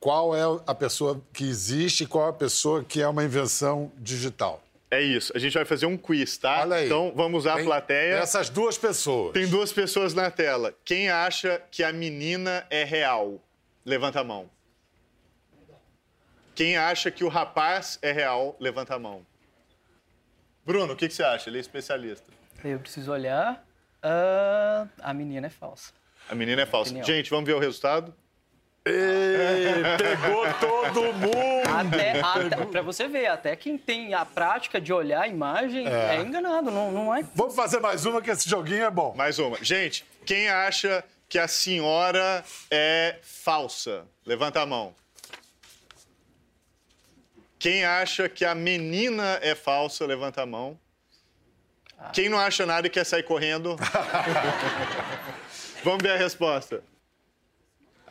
qual 0.00 0.34
é 0.34 0.42
a 0.66 0.74
pessoa 0.74 1.22
que 1.32 1.44
existe 1.44 2.02
e 2.02 2.06
qual 2.06 2.26
é 2.26 2.30
a 2.30 2.32
pessoa 2.32 2.82
que 2.82 3.00
é 3.00 3.06
uma 3.06 3.22
invenção 3.22 3.92
digital. 3.98 4.60
É 4.92 5.00
isso. 5.00 5.32
A 5.34 5.38
gente 5.38 5.54
vai 5.54 5.64
fazer 5.64 5.86
um 5.86 5.96
quiz, 5.96 6.36
tá? 6.36 6.60
Olha 6.60 6.76
aí. 6.76 6.84
Então 6.84 7.14
vamos 7.16 7.44
usar 7.44 7.58
a 7.58 7.64
plateia. 7.64 8.16
Essas 8.16 8.50
duas 8.50 8.76
pessoas. 8.76 9.32
Tem 9.32 9.48
duas 9.48 9.72
pessoas 9.72 10.12
na 10.12 10.30
tela. 10.30 10.74
Quem 10.84 11.08
acha 11.08 11.62
que 11.70 11.82
a 11.82 11.90
menina 11.90 12.66
é 12.68 12.84
real? 12.84 13.42
Levanta 13.86 14.20
a 14.20 14.24
mão. 14.24 14.50
Quem 16.54 16.76
acha 16.76 17.10
que 17.10 17.24
o 17.24 17.28
rapaz 17.28 17.98
é 18.02 18.12
real? 18.12 18.54
Levanta 18.60 18.94
a 18.94 18.98
mão. 18.98 19.26
Bruno, 20.62 20.92
o 20.92 20.96
que, 20.96 21.08
que 21.08 21.14
você 21.14 21.22
acha? 21.22 21.48
Ele 21.48 21.56
é 21.56 21.60
especialista. 21.62 22.30
Eu 22.62 22.78
preciso 22.78 23.10
olhar. 23.10 23.66
Uh, 24.04 24.86
a 25.00 25.14
menina 25.14 25.46
é 25.46 25.50
falsa. 25.50 25.94
A 26.28 26.34
menina 26.34 26.60
é 26.60 26.66
falsa. 26.66 26.90
Opinião. 26.90 27.06
Gente, 27.06 27.30
vamos 27.30 27.46
ver 27.46 27.54
o 27.54 27.58
resultado? 27.58 28.14
Ei, 28.84 29.82
pegou 29.96 30.44
todo 30.58 31.12
mundo! 31.12 31.32
Até, 31.68 32.20
até, 32.20 32.66
pra 32.66 32.82
você 32.82 33.06
ver, 33.06 33.26
até 33.26 33.54
quem 33.54 33.78
tem 33.78 34.12
a 34.12 34.24
prática 34.24 34.80
de 34.80 34.92
olhar 34.92 35.22
a 35.22 35.28
imagem 35.28 35.86
é, 35.86 36.16
é 36.16 36.20
enganado, 36.20 36.70
não, 36.70 36.90
não 36.90 37.14
é. 37.14 37.22
Vamos 37.34 37.54
fazer 37.54 37.78
mais 37.78 38.04
uma, 38.04 38.20
que 38.20 38.30
esse 38.30 38.48
joguinho 38.48 38.84
é 38.84 38.90
bom. 38.90 39.14
Mais 39.14 39.38
uma. 39.38 39.56
Gente, 39.62 40.04
quem 40.26 40.48
acha 40.48 41.04
que 41.28 41.38
a 41.38 41.46
senhora 41.46 42.44
é 42.70 43.18
falsa? 43.22 44.04
Levanta 44.26 44.60
a 44.60 44.66
mão. 44.66 44.94
Quem 47.56 47.84
acha 47.84 48.28
que 48.28 48.44
a 48.44 48.54
menina 48.54 49.38
é 49.40 49.54
falsa? 49.54 50.04
Levanta 50.04 50.42
a 50.42 50.46
mão. 50.46 50.76
Ah. 51.96 52.10
Quem 52.10 52.28
não 52.28 52.38
acha 52.38 52.66
nada 52.66 52.88
e 52.88 52.90
quer 52.90 53.04
sair 53.04 53.22
correndo? 53.22 53.76
Vamos 55.84 56.02
ver 56.02 56.10
a 56.10 56.16
resposta. 56.16 56.82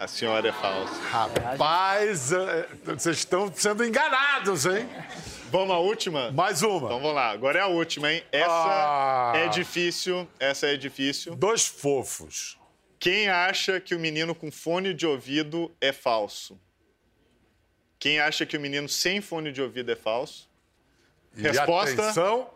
A 0.02 0.08
senhora 0.08 0.50
é 0.50 0.52
falsa. 0.52 1.00
Rapaz, 1.12 2.32
é, 2.32 2.68
vocês 2.84 3.18
estão 3.18 3.54
sendo 3.54 3.86
enganados, 3.86 4.66
hein? 4.66 4.90
Vamos 5.52 5.76
à 5.76 5.78
última? 5.78 6.32
Mais 6.32 6.64
uma. 6.64 6.88
Então 6.88 7.00
vamos 7.00 7.14
lá. 7.14 7.30
Agora 7.30 7.60
é 7.60 7.62
a 7.62 7.68
última, 7.68 8.12
hein? 8.12 8.24
Essa 8.32 8.48
ah. 8.50 9.34
é 9.36 9.48
difícil. 9.50 10.28
Essa 10.40 10.66
é 10.66 10.76
difícil. 10.76 11.36
Dois 11.36 11.68
fofos. 11.68 12.58
Quem 12.98 13.30
acha 13.30 13.80
que 13.80 13.94
o 13.94 14.00
menino 14.00 14.34
com 14.34 14.52
fone 14.52 14.92
de 14.92 15.06
ouvido 15.06 15.72
é 15.80 15.92
falso? 15.92 16.60
Quem 18.00 18.20
acha 18.20 18.44
que 18.44 18.58
o 18.58 18.60
menino 18.60 18.90
sem 18.90 19.22
fone 19.22 19.52
de 19.52 19.62
ouvido 19.62 19.92
é 19.92 19.96
falso? 19.96 20.50
E 21.38 21.44
Resposta. 21.44 22.06
Atenção. 22.06 22.50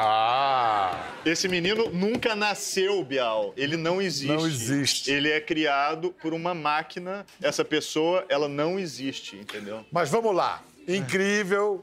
Ah! 0.00 0.96
Esse 1.26 1.48
menino 1.48 1.90
nunca 1.90 2.36
nasceu, 2.36 3.02
Bial. 3.02 3.52
Ele 3.56 3.76
não 3.76 4.00
existe. 4.00 4.32
Não 4.32 4.46
existe. 4.46 5.10
Ele 5.10 5.28
é 5.28 5.40
criado 5.40 6.14
por 6.22 6.32
uma 6.32 6.54
máquina. 6.54 7.26
Essa 7.42 7.64
pessoa, 7.64 8.24
ela 8.28 8.48
não 8.48 8.78
existe, 8.78 9.34
entendeu? 9.34 9.84
Mas 9.90 10.08
vamos 10.08 10.32
lá. 10.32 10.62
Incrível, 10.86 11.82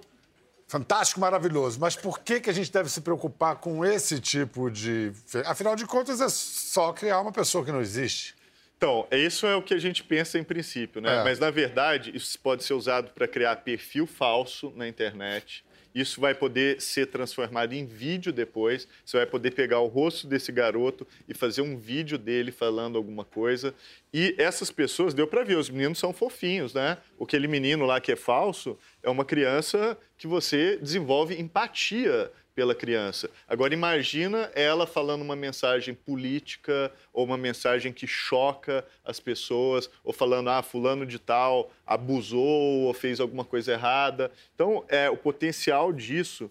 fantástico, 0.65 1.19
maravilhoso. 1.19 1.77
Mas 1.77 1.97
por 1.97 2.19
que, 2.19 2.39
que 2.39 2.49
a 2.49 2.53
gente 2.53 2.71
deve 2.71 2.87
se 2.87 3.01
preocupar 3.01 3.57
com 3.57 3.83
esse 3.83 4.21
tipo 4.21 4.71
de. 4.71 5.11
Afinal 5.45 5.75
de 5.75 5.85
contas, 5.85 6.21
é 6.21 6.29
só 6.29 6.93
criar 6.93 7.19
uma 7.19 7.33
pessoa 7.33 7.65
que 7.65 7.71
não 7.71 7.81
existe. 7.81 8.33
Então, 8.77 9.05
isso 9.11 9.45
é 9.45 9.57
o 9.57 9.61
que 9.61 9.73
a 9.73 9.77
gente 9.77 10.01
pensa 10.05 10.39
em 10.39 10.43
princípio, 10.43 11.01
né? 11.01 11.19
É. 11.19 11.23
Mas, 11.25 11.37
na 11.37 11.51
verdade, 11.51 12.15
isso 12.15 12.39
pode 12.39 12.63
ser 12.63 12.75
usado 12.75 13.11
para 13.11 13.27
criar 13.27 13.57
perfil 13.57 14.07
falso 14.07 14.71
na 14.73 14.87
internet 14.87 15.64
isso 15.95 16.19
vai 16.19 16.35
poder 16.35 16.81
ser 16.81 17.07
transformado 17.07 17.71
em 17.71 17.85
vídeo 17.85 18.33
depois. 18.33 18.85
Você 19.05 19.15
vai 19.15 19.25
poder 19.25 19.51
pegar 19.51 19.79
o 19.79 19.87
rosto 19.87 20.27
desse 20.27 20.51
garoto 20.51 21.07
e 21.27 21.33
fazer 21.33 21.61
um 21.61 21.77
vídeo 21.77 22.17
dele 22.17 22.51
falando 22.51 22.97
alguma 22.97 23.23
coisa. 23.23 23.73
E 24.13 24.35
essas 24.37 24.69
pessoas, 24.69 25.13
deu 25.13 25.25
para 25.25 25.45
ver, 25.45 25.57
os 25.57 25.69
meninos 25.69 25.97
são 25.97 26.11
fofinhos, 26.11 26.73
né? 26.73 26.97
Aquele 27.19 27.47
menino 27.47 27.85
lá 27.85 28.01
que 28.01 28.11
é 28.11 28.15
falso 28.17 28.77
é 29.01 29.09
uma 29.09 29.23
criança 29.23 29.97
que 30.17 30.27
você 30.27 30.77
desenvolve 30.77 31.39
empatia 31.39 32.29
pela 32.55 32.73
criança. 32.73 33.29
Agora 33.47 33.73
imagina 33.73 34.49
ela 34.55 34.87
falando 34.87 35.21
uma 35.21 35.35
mensagem 35.35 35.93
política 35.93 36.91
ou 37.11 37.25
uma 37.25 37.37
mensagem 37.37 37.91
que 37.91 38.07
choca 38.07 38.85
as 39.03 39.19
pessoas, 39.19 39.89
ou 40.03 40.13
falando 40.13 40.49
ah 40.49 40.63
fulano 40.63 41.05
de 41.05 41.19
tal 41.19 41.71
abusou 41.85 42.83
ou 42.83 42.93
fez 42.93 43.19
alguma 43.19 43.43
coisa 43.43 43.73
errada. 43.73 44.31
Então 44.55 44.85
é 44.87 45.09
o 45.09 45.17
potencial 45.17 45.91
disso 45.91 46.49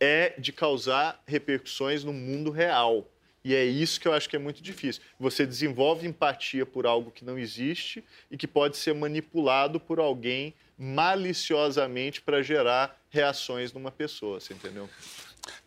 é 0.00 0.34
de 0.36 0.52
causar 0.52 1.22
repercussões 1.26 2.02
no 2.02 2.12
mundo 2.12 2.50
real. 2.50 3.08
E 3.44 3.54
é 3.54 3.64
isso 3.64 4.00
que 4.00 4.08
eu 4.08 4.12
acho 4.12 4.28
que 4.28 4.36
é 4.36 4.38
muito 4.38 4.62
difícil. 4.62 5.02
Você 5.20 5.46
desenvolve 5.46 6.06
empatia 6.06 6.64
por 6.64 6.86
algo 6.86 7.10
que 7.10 7.24
não 7.24 7.38
existe 7.38 8.02
e 8.30 8.36
que 8.38 8.48
pode 8.48 8.76
ser 8.76 8.94
manipulado 8.94 9.78
por 9.78 10.00
alguém 10.00 10.54
maliciosamente 10.78 12.20
para 12.22 12.42
gerar 12.42 12.98
reações 13.10 13.72
numa 13.72 13.90
pessoa, 13.90 14.40
você 14.40 14.54
entendeu? 14.54 14.88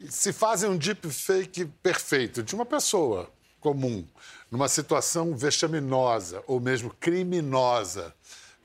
Se 0.10 0.32
fazem 0.32 0.70
um 0.70 0.78
deepfake 0.78 1.66
perfeito 1.82 2.44
de 2.44 2.56
uma 2.56 2.66
pessoa 2.66 3.32
comum, 3.60 4.06
numa 4.50 4.68
situação 4.68 5.36
vexaminosa 5.36 6.44
ou 6.48 6.60
mesmo 6.60 6.94
criminosa, 7.00 8.14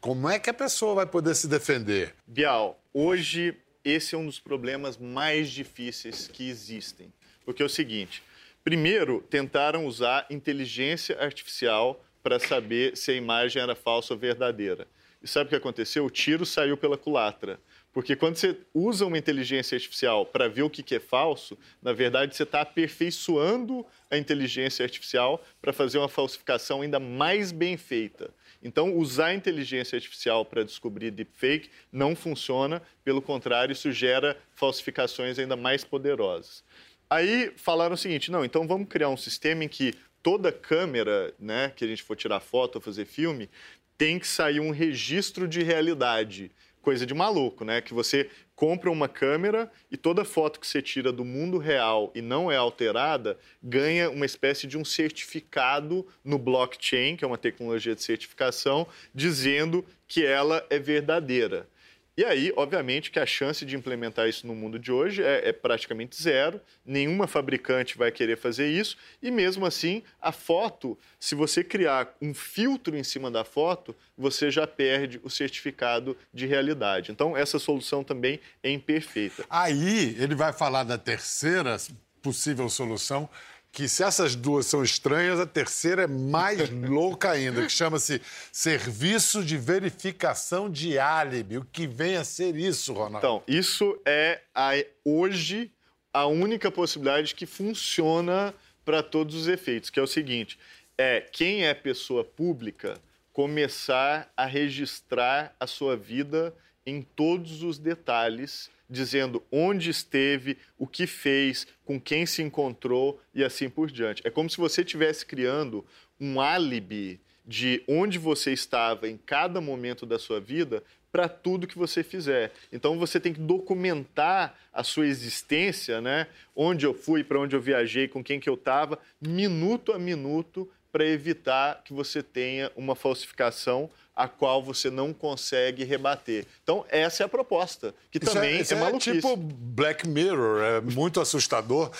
como 0.01 0.29
é 0.29 0.39
que 0.39 0.51
a 0.51 0.55
pessoa 0.55 0.95
vai 0.95 1.07
poder 1.07 1.35
se 1.35 1.47
defender? 1.47 2.15
Bial, 2.27 2.81
hoje 2.93 3.57
esse 3.85 4.15
é 4.15 4.19
um 4.19 4.27
dos 4.27 4.39
problemas 4.39 4.97
mais 4.97 5.51
difíceis 5.51 6.29
que 6.29 6.49
existem. 6.49 7.13
Porque 7.45 7.63
é 7.63 7.67
o 7.67 7.69
seguinte: 7.69 8.23
primeiro, 8.63 9.21
tentaram 9.29 9.87
usar 9.87 10.27
inteligência 10.31 11.21
artificial 11.21 12.03
para 12.23 12.39
saber 12.39 12.97
se 12.97 13.11
a 13.11 13.15
imagem 13.15 13.61
era 13.61 13.75
falsa 13.75 14.15
ou 14.15 14.21
verdadeira. 14.21 14.87
E 15.23 15.29
sabe 15.29 15.47
o 15.47 15.49
que 15.51 15.57
aconteceu? 15.57 16.05
O 16.05 16.11
tiro 16.11 16.47
saiu 16.47 16.77
pela 16.77 16.97
culatra. 16.97 17.61
Porque 17.93 18.17
quando 18.17 18.37
você 18.37 18.57
usa 18.73 19.05
uma 19.05 19.19
inteligência 19.19 19.77
artificial 19.77 20.25
para 20.25 20.49
ver 20.49 20.63
o 20.63 20.71
que 20.71 20.95
é 20.95 21.01
falso, 21.01 21.59
na 21.83 21.93
verdade 21.93 22.35
você 22.35 22.43
está 22.43 22.63
aperfeiçoando 22.63 23.85
a 24.11 24.17
inteligência 24.17 24.83
artificial 24.83 25.45
para 25.61 25.73
fazer 25.73 25.99
uma 25.99 26.09
falsificação 26.09 26.81
ainda 26.81 26.99
mais 26.99 27.53
bem 27.53 27.77
feita. 27.77 28.31
Então, 28.63 28.97
usar 28.97 29.27
a 29.27 29.35
inteligência 29.35 29.97
artificial 29.97 30.45
para 30.45 30.65
descobrir 30.65 31.11
deepfake 31.11 31.69
não 31.91 32.15
funciona, 32.15 32.81
pelo 33.05 33.21
contrário, 33.21 33.73
isso 33.73 33.91
gera 33.91 34.39
falsificações 34.55 35.39
ainda 35.39 35.57
mais 35.57 35.85
poderosas. 35.85 36.65
Aí 37.11 37.53
falaram 37.57 37.95
o 37.95 37.99
seguinte: 37.99 38.31
não, 38.31 38.45
então 38.45 38.67
vamos 38.67 38.89
criar 38.89 39.09
um 39.09 39.17
sistema 39.17 39.65
em 39.65 39.69
que 39.69 39.95
toda 40.23 40.53
câmera 40.53 41.35
né, 41.39 41.73
que 41.75 41.85
a 41.85 41.89
gente 41.89 42.03
for 42.03 42.17
tirar 42.17 42.41
foto 42.41 42.77
ou 42.77 42.81
fazer 42.81 43.05
filme 43.05 43.51
tem 43.99 44.19
que 44.19 44.27
sair 44.27 44.61
um 44.61 44.71
registro 44.71 45.47
de 45.47 45.63
realidade 45.63 46.51
coisa 46.83 47.07
de 47.07 47.15
maluco, 47.15 47.65
né? 47.65 47.81
Que 47.81 47.95
você 47.95 48.29
compra 48.55 48.91
uma 48.91 49.09
câmera 49.09 49.71
e 49.91 49.97
toda 49.97 50.25
foto 50.25 50.61
que 50.61 50.67
você 50.67 50.83
tira 50.83 51.11
do 51.11 51.25
mundo 51.25 51.57
real 51.57 52.13
e 52.15 52.21
não 52.21 52.51
é 52.51 52.57
alterada 52.57 53.39
ganha 53.63 54.11
uma 54.11 54.27
espécie 54.27 54.67
de 54.67 54.77
um 54.77 54.85
certificado 54.85 56.07
no 56.25 56.39
blockchain, 56.39 57.17
que 57.17 57.25
é 57.25 57.27
uma 57.27 57.39
tecnologia 57.39 57.95
de 57.95 58.03
certificação, 58.03 58.87
dizendo 59.15 59.85
que 60.07 60.27
ela 60.27 60.65
é 60.69 60.79
verdadeira. 60.79 61.69
E 62.15 62.25
aí, 62.25 62.53
obviamente, 62.57 63.11
que 63.11 63.19
a 63.19 63.25
chance 63.25 63.65
de 63.65 63.75
implementar 63.75 64.29
isso 64.29 64.47
no 64.47 64.55
mundo 64.55 64.79
de 64.79 64.93
hoje 64.93 65.23
é, 65.23 65.49
é, 65.49 65.53
praticamente 65.53 66.23
zero. 66.23 66.61
Nenhuma 66.85 67.27
fabricante 67.27 67.97
vai 67.97 68.13
querer 68.13 68.37
fazer 68.37 68.69
isso. 68.69 68.99
E 69.23 69.31
mesmo 69.31 69.65
assim, 69.65 70.03
a 70.21 70.31
foto, 70.31 70.99
se 71.19 71.35
você 71.35 71.65
criar 71.65 72.15
um 72.21 72.35
filtro 72.35 72.95
em 72.97 73.03
cima 73.03 73.31
da 73.31 73.45
foto, 73.45 73.97
você 74.17 74.51
já 74.51 74.67
perde 74.67 75.21
o 75.25 75.31
certificado 75.31 76.15
de 76.35 76.47
realidade. 76.47 77.11
Então, 77.11 77.35
essa 77.35 77.59
solução 77.59 78.05
também 78.05 78.39
é 78.63 78.71
imperfeita. 78.71 79.45
Aí, 79.49 80.15
ele 80.19 80.35
vai 80.35 80.53
falar 80.53 80.85
da 80.85 80.99
terceira 80.99 81.79
possível 82.23 82.69
solução, 82.69 83.29
que 83.73 83.89
se 83.89 84.05
essas 84.05 84.37
duas 84.37 84.67
são 84.67 84.85
estranhas, 84.85 85.41
a 85.41 85.47
terceira 85.47 86.03
é 86.03 86.07
mais 86.07 86.69
louca 86.87 87.31
ainda, 87.31 87.63
que 87.63 87.73
chama-se 87.73 88.21
Serviço 88.53 89.43
de 89.43 89.57
Verificação 89.57 90.71
de 90.71 90.99
Álibi. 90.99 91.57
O 91.57 91.65
que 91.65 91.87
vem 91.87 92.17
a 92.17 92.23
ser 92.23 92.55
isso, 92.55 92.93
Ronaldo? 92.93 93.19
Então, 93.19 93.43
isso 93.49 93.99
é 94.05 94.43
a, 94.55 94.73
hoje 95.03 95.73
a 96.13 96.27
única 96.27 96.71
possibilidade 96.71 97.35
que 97.35 97.47
funciona 97.47 98.55
para 98.85 99.03
todos 99.03 99.35
os 99.35 99.49
efeitos, 99.49 99.89
que 99.89 99.99
é 99.99 100.03
o 100.03 100.07
seguinte: 100.07 100.59
é 100.99 101.23
quem 101.23 101.65
é 101.65 101.73
pessoa 101.73 102.23
pública 102.23 103.01
começar 103.33 104.31
a 104.37 104.45
registrar 104.45 105.57
a 105.59 105.67
sua 105.67 105.97
vida 105.97 106.55
em 106.87 107.03
todos 107.03 107.63
os 107.63 107.79
detalhes 107.79 108.71
dizendo 108.93 109.43
onde 109.51 109.89
esteve, 109.89 110.59
o 110.79 110.87
que 110.87 111.07
fez, 111.07 111.67
com 111.85 111.99
quem 111.99 112.27
se 112.27 112.43
encontrou 112.43 113.21
e 113.35 113.43
assim 113.43 113.71
por 113.71 113.91
diante. 113.91 114.21
É 114.25 114.31
como 114.31 114.51
se 114.51 114.59
você 114.59 114.83
estivesse 114.83 115.25
criando 115.25 115.85
um 116.21 116.41
álibi 116.41 117.19
de 117.45 117.83
onde 117.89 118.19
você 118.19 118.53
estava 118.53 119.09
em 119.09 119.17
cada 119.17 119.61
momento 119.61 120.05
da 120.05 120.19
sua 120.19 120.39
vida 120.39 120.83
para 121.11 121.29
tudo 121.29 121.67
que 121.67 121.79
você 121.79 122.03
fizer. 122.03 122.53
Então 122.71 122.99
você 122.99 123.19
tem 123.19 123.33
que 123.33 123.41
documentar 123.41 124.59
a 124.73 124.85
sua 124.85 125.07
existência, 125.07 126.01
né? 126.01 126.27
Onde 126.55 126.87
eu 126.87 126.95
fui, 126.95 127.25
para 127.25 127.41
onde 127.41 127.57
eu 127.57 127.61
viajei, 127.61 128.09
com 128.09 128.23
quem 128.23 128.39
que 128.39 128.49
eu 128.49 128.55
estava, 128.55 128.99
minuto 129.21 129.93
a 129.93 129.99
minuto, 129.99 130.71
para 130.91 131.07
evitar 131.07 131.83
que 131.83 131.93
você 131.93 132.23
tenha 132.23 132.71
uma 132.77 132.95
falsificação 132.95 133.91
a 134.15 134.29
qual 134.29 134.63
você 134.63 134.91
não 134.91 135.13
consegue 135.13 135.85
rebater. 135.85 136.47
Então, 136.63 136.85
essa 136.89 137.23
é 137.23 137.27
a 137.27 137.29
proposta, 137.29 137.95
que 138.11 138.19
isso 138.19 138.33
também 138.33 138.59
é, 138.59 138.61
isso 138.61 138.75
é, 138.75 138.91
é 138.91 138.99
tipo 138.99 139.37
Black 139.37 140.07
Mirror, 140.07 140.63
é 140.63 140.81
muito 140.81 141.21
assustador. 141.21 141.91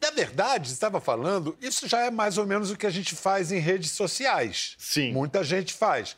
Na 0.00 0.10
verdade, 0.10 0.70
estava 0.70 1.00
falando, 1.00 1.56
isso 1.60 1.88
já 1.88 2.06
é 2.06 2.10
mais 2.10 2.36
ou 2.38 2.46
menos 2.46 2.70
o 2.70 2.76
que 2.76 2.86
a 2.86 2.90
gente 2.90 3.14
faz 3.14 3.50
em 3.50 3.58
redes 3.58 3.92
sociais. 3.92 4.74
Sim. 4.78 5.12
Muita 5.12 5.42
gente 5.42 5.72
faz. 5.72 6.16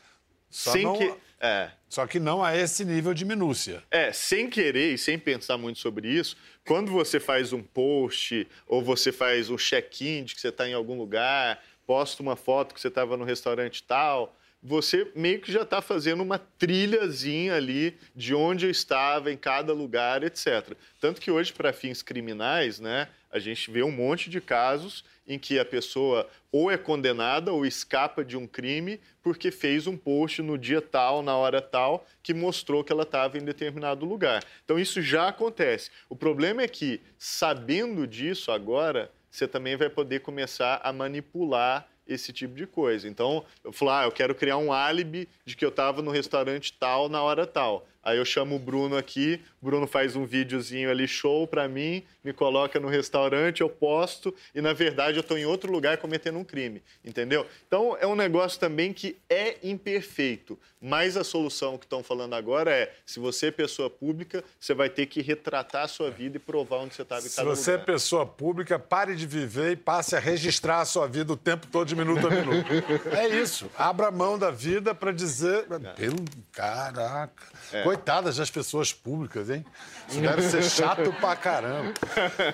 Só 0.49 0.71
sem 0.71 0.83
não... 0.83 0.97
que... 0.97 1.13
É. 1.41 1.71
Só 1.87 2.05
que 2.05 2.19
não 2.19 2.43
a 2.43 2.55
esse 2.55 2.83
nível 2.83 3.13
de 3.13 3.23
minúcia. 3.23 3.81
É, 3.89 4.11
sem 4.11 4.49
querer 4.49 4.93
e 4.93 4.97
sem 4.97 5.17
pensar 5.17 5.57
muito 5.57 5.79
sobre 5.79 6.09
isso, 6.09 6.35
quando 6.65 6.91
você 6.91 7.17
faz 7.17 7.53
um 7.53 7.63
post 7.63 8.45
ou 8.67 8.83
você 8.83 9.11
faz 9.11 9.49
um 9.49 9.57
check-in 9.57 10.25
de 10.25 10.35
que 10.35 10.41
você 10.41 10.49
está 10.49 10.67
em 10.67 10.73
algum 10.73 10.97
lugar, 10.97 11.63
posta 11.87 12.21
uma 12.21 12.35
foto 12.35 12.75
que 12.75 12.81
você 12.81 12.89
estava 12.89 13.15
no 13.15 13.23
restaurante 13.23 13.81
tal, 13.83 14.37
você 14.61 15.09
meio 15.15 15.39
que 15.39 15.51
já 15.51 15.61
está 15.61 15.81
fazendo 15.81 16.21
uma 16.21 16.37
trilhazinha 16.37 17.55
ali 17.55 17.97
de 18.15 18.35
onde 18.35 18.65
eu 18.65 18.71
estava, 18.71 19.31
em 19.31 19.37
cada 19.37 19.73
lugar, 19.73 20.23
etc. 20.23 20.73
Tanto 20.99 21.21
que 21.21 21.31
hoje, 21.31 21.53
para 21.53 21.71
fins 21.71 22.01
criminais, 22.01 22.79
né, 22.79 23.07
a 23.31 23.39
gente 23.39 23.71
vê 23.71 23.83
um 23.83 23.91
monte 23.91 24.29
de 24.29 24.41
casos 24.41 25.03
em 25.27 25.37
que 25.37 25.59
a 25.59 25.65
pessoa 25.65 26.27
ou 26.51 26.69
é 26.69 26.77
condenada 26.77 27.53
ou 27.53 27.65
escapa 27.65 28.25
de 28.25 28.35
um 28.35 28.47
crime 28.47 28.99
porque 29.21 29.51
fez 29.51 29.85
um 29.85 29.95
post 29.95 30.41
no 30.41 30.57
dia 30.57 30.81
tal, 30.81 31.21
na 31.21 31.37
hora 31.37 31.61
tal, 31.61 32.05
que 32.23 32.33
mostrou 32.33 32.83
que 32.83 32.91
ela 32.91 33.03
estava 33.03 33.37
em 33.37 33.45
determinado 33.45 34.05
lugar. 34.05 34.43
Então, 34.65 34.79
isso 34.79 35.01
já 35.01 35.27
acontece. 35.27 35.91
O 36.09 36.15
problema 36.15 36.63
é 36.63 36.67
que, 36.67 36.99
sabendo 37.17 38.07
disso 38.07 38.51
agora, 38.51 39.11
você 39.29 39.47
também 39.47 39.75
vai 39.75 39.89
poder 39.89 40.21
começar 40.21 40.81
a 40.83 40.91
manipular 40.91 41.87
esse 42.09 42.33
tipo 42.33 42.55
de 42.55 42.65
coisa. 42.65 43.07
Então, 43.07 43.45
eu 43.63 43.71
falo, 43.71 43.91
ah, 43.91 44.03
eu 44.03 44.11
quero 44.11 44.33
criar 44.35 44.57
um 44.57 44.73
álibi 44.73 45.29
de 45.45 45.55
que 45.55 45.63
eu 45.63 45.69
estava 45.69 46.01
no 46.01 46.11
restaurante 46.11 46.73
tal 46.73 47.07
na 47.07 47.21
hora 47.21 47.45
tal. 47.45 47.87
Aí 48.09 48.17
eu 48.17 48.25
chamo 48.25 48.55
o 48.55 48.59
Bruno 48.59 48.97
aqui, 48.97 49.39
o 49.61 49.65
Bruno 49.65 49.85
faz 49.85 50.15
um 50.15 50.25
videozinho 50.25 50.89
ali 50.89 51.07
show 51.07 51.45
para 51.45 51.67
mim, 51.67 52.03
me 52.23 52.33
coloca 52.33 52.79
no 52.79 52.87
restaurante, 52.87 53.61
eu 53.61 53.69
posto 53.69 54.33
e 54.53 54.61
na 54.61 54.73
verdade 54.73 55.17
eu 55.17 55.21
estou 55.21 55.37
em 55.37 55.45
outro 55.45 55.71
lugar 55.71 55.97
cometendo 55.97 56.39
um 56.39 56.43
crime, 56.43 56.81
entendeu? 57.05 57.45
Então 57.67 57.95
é 57.99 58.07
um 58.07 58.15
negócio 58.15 58.59
também 58.59 58.91
que 58.93 59.17
é 59.29 59.57
imperfeito, 59.63 60.57
mas 60.81 61.15
a 61.17 61.23
solução 61.23 61.77
que 61.77 61.85
estão 61.85 62.01
falando 62.01 62.33
agora 62.33 62.71
é, 62.71 62.91
se 63.05 63.19
você 63.19 63.47
é 63.47 63.51
pessoa 63.51 63.89
pública, 63.89 64.43
você 64.59 64.73
vai 64.73 64.89
ter 64.89 65.05
que 65.05 65.21
retratar 65.21 65.83
a 65.83 65.87
sua 65.87 66.09
vida 66.09 66.37
e 66.37 66.39
provar 66.39 66.77
onde 66.77 66.95
você 66.95 67.01
estava 67.03 67.21
em 67.21 67.29
cada 67.29 67.41
lugar. 67.43 67.55
Se 67.55 67.63
você 67.63 67.71
é 67.73 67.77
pessoa 67.77 68.25
pública, 68.25 68.79
pare 68.79 69.15
de 69.15 69.27
viver 69.27 69.73
e 69.73 69.75
passe 69.75 70.15
a 70.15 70.19
registrar 70.19 70.79
a 70.79 70.85
sua 70.85 71.07
vida 71.07 71.31
o 71.31 71.37
tempo 71.37 71.67
todo, 71.67 71.87
de 71.87 71.95
minuto 71.95 72.25
a 72.25 72.29
minuto. 72.29 72.67
é 73.15 73.27
isso. 73.27 73.69
Abra 73.77 74.09
mão 74.09 74.37
da 74.37 74.49
vida 74.49 74.95
para 74.95 75.11
dizer, 75.11 75.67
é. 75.69 75.93
pelo 75.93 76.17
caraca. 76.51 77.43
É. 77.71 77.83
Coitadas 77.99 78.37
das 78.37 78.49
pessoas 78.49 78.93
públicas, 78.93 79.49
hein? 79.49 79.65
Isso 80.07 80.21
deve 80.21 80.41
ser 80.43 80.63
chato 80.63 81.11
pra 81.13 81.35
caramba. 81.35 81.93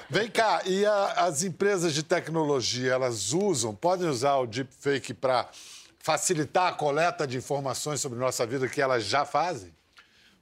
Vem 0.10 0.29
cá, 0.29 0.62
e 0.65 0.86
a, 0.86 1.05
as 1.25 1.43
empresas 1.43 1.93
de 1.93 2.03
tecnologia, 2.03 2.93
elas 2.93 3.31
usam, 3.31 3.75
podem 3.75 4.08
usar 4.08 4.36
o 4.38 4.47
deepfake 4.47 5.13
para 5.13 5.47
facilitar 5.99 6.67
a 6.67 6.73
coleta 6.73 7.25
de 7.25 7.38
informações 7.38 8.01
sobre 8.01 8.19
nossa 8.19 8.45
vida 8.45 8.67
que 8.67 8.81
elas 8.81 9.05
já 9.05 9.25
fazem? 9.25 9.73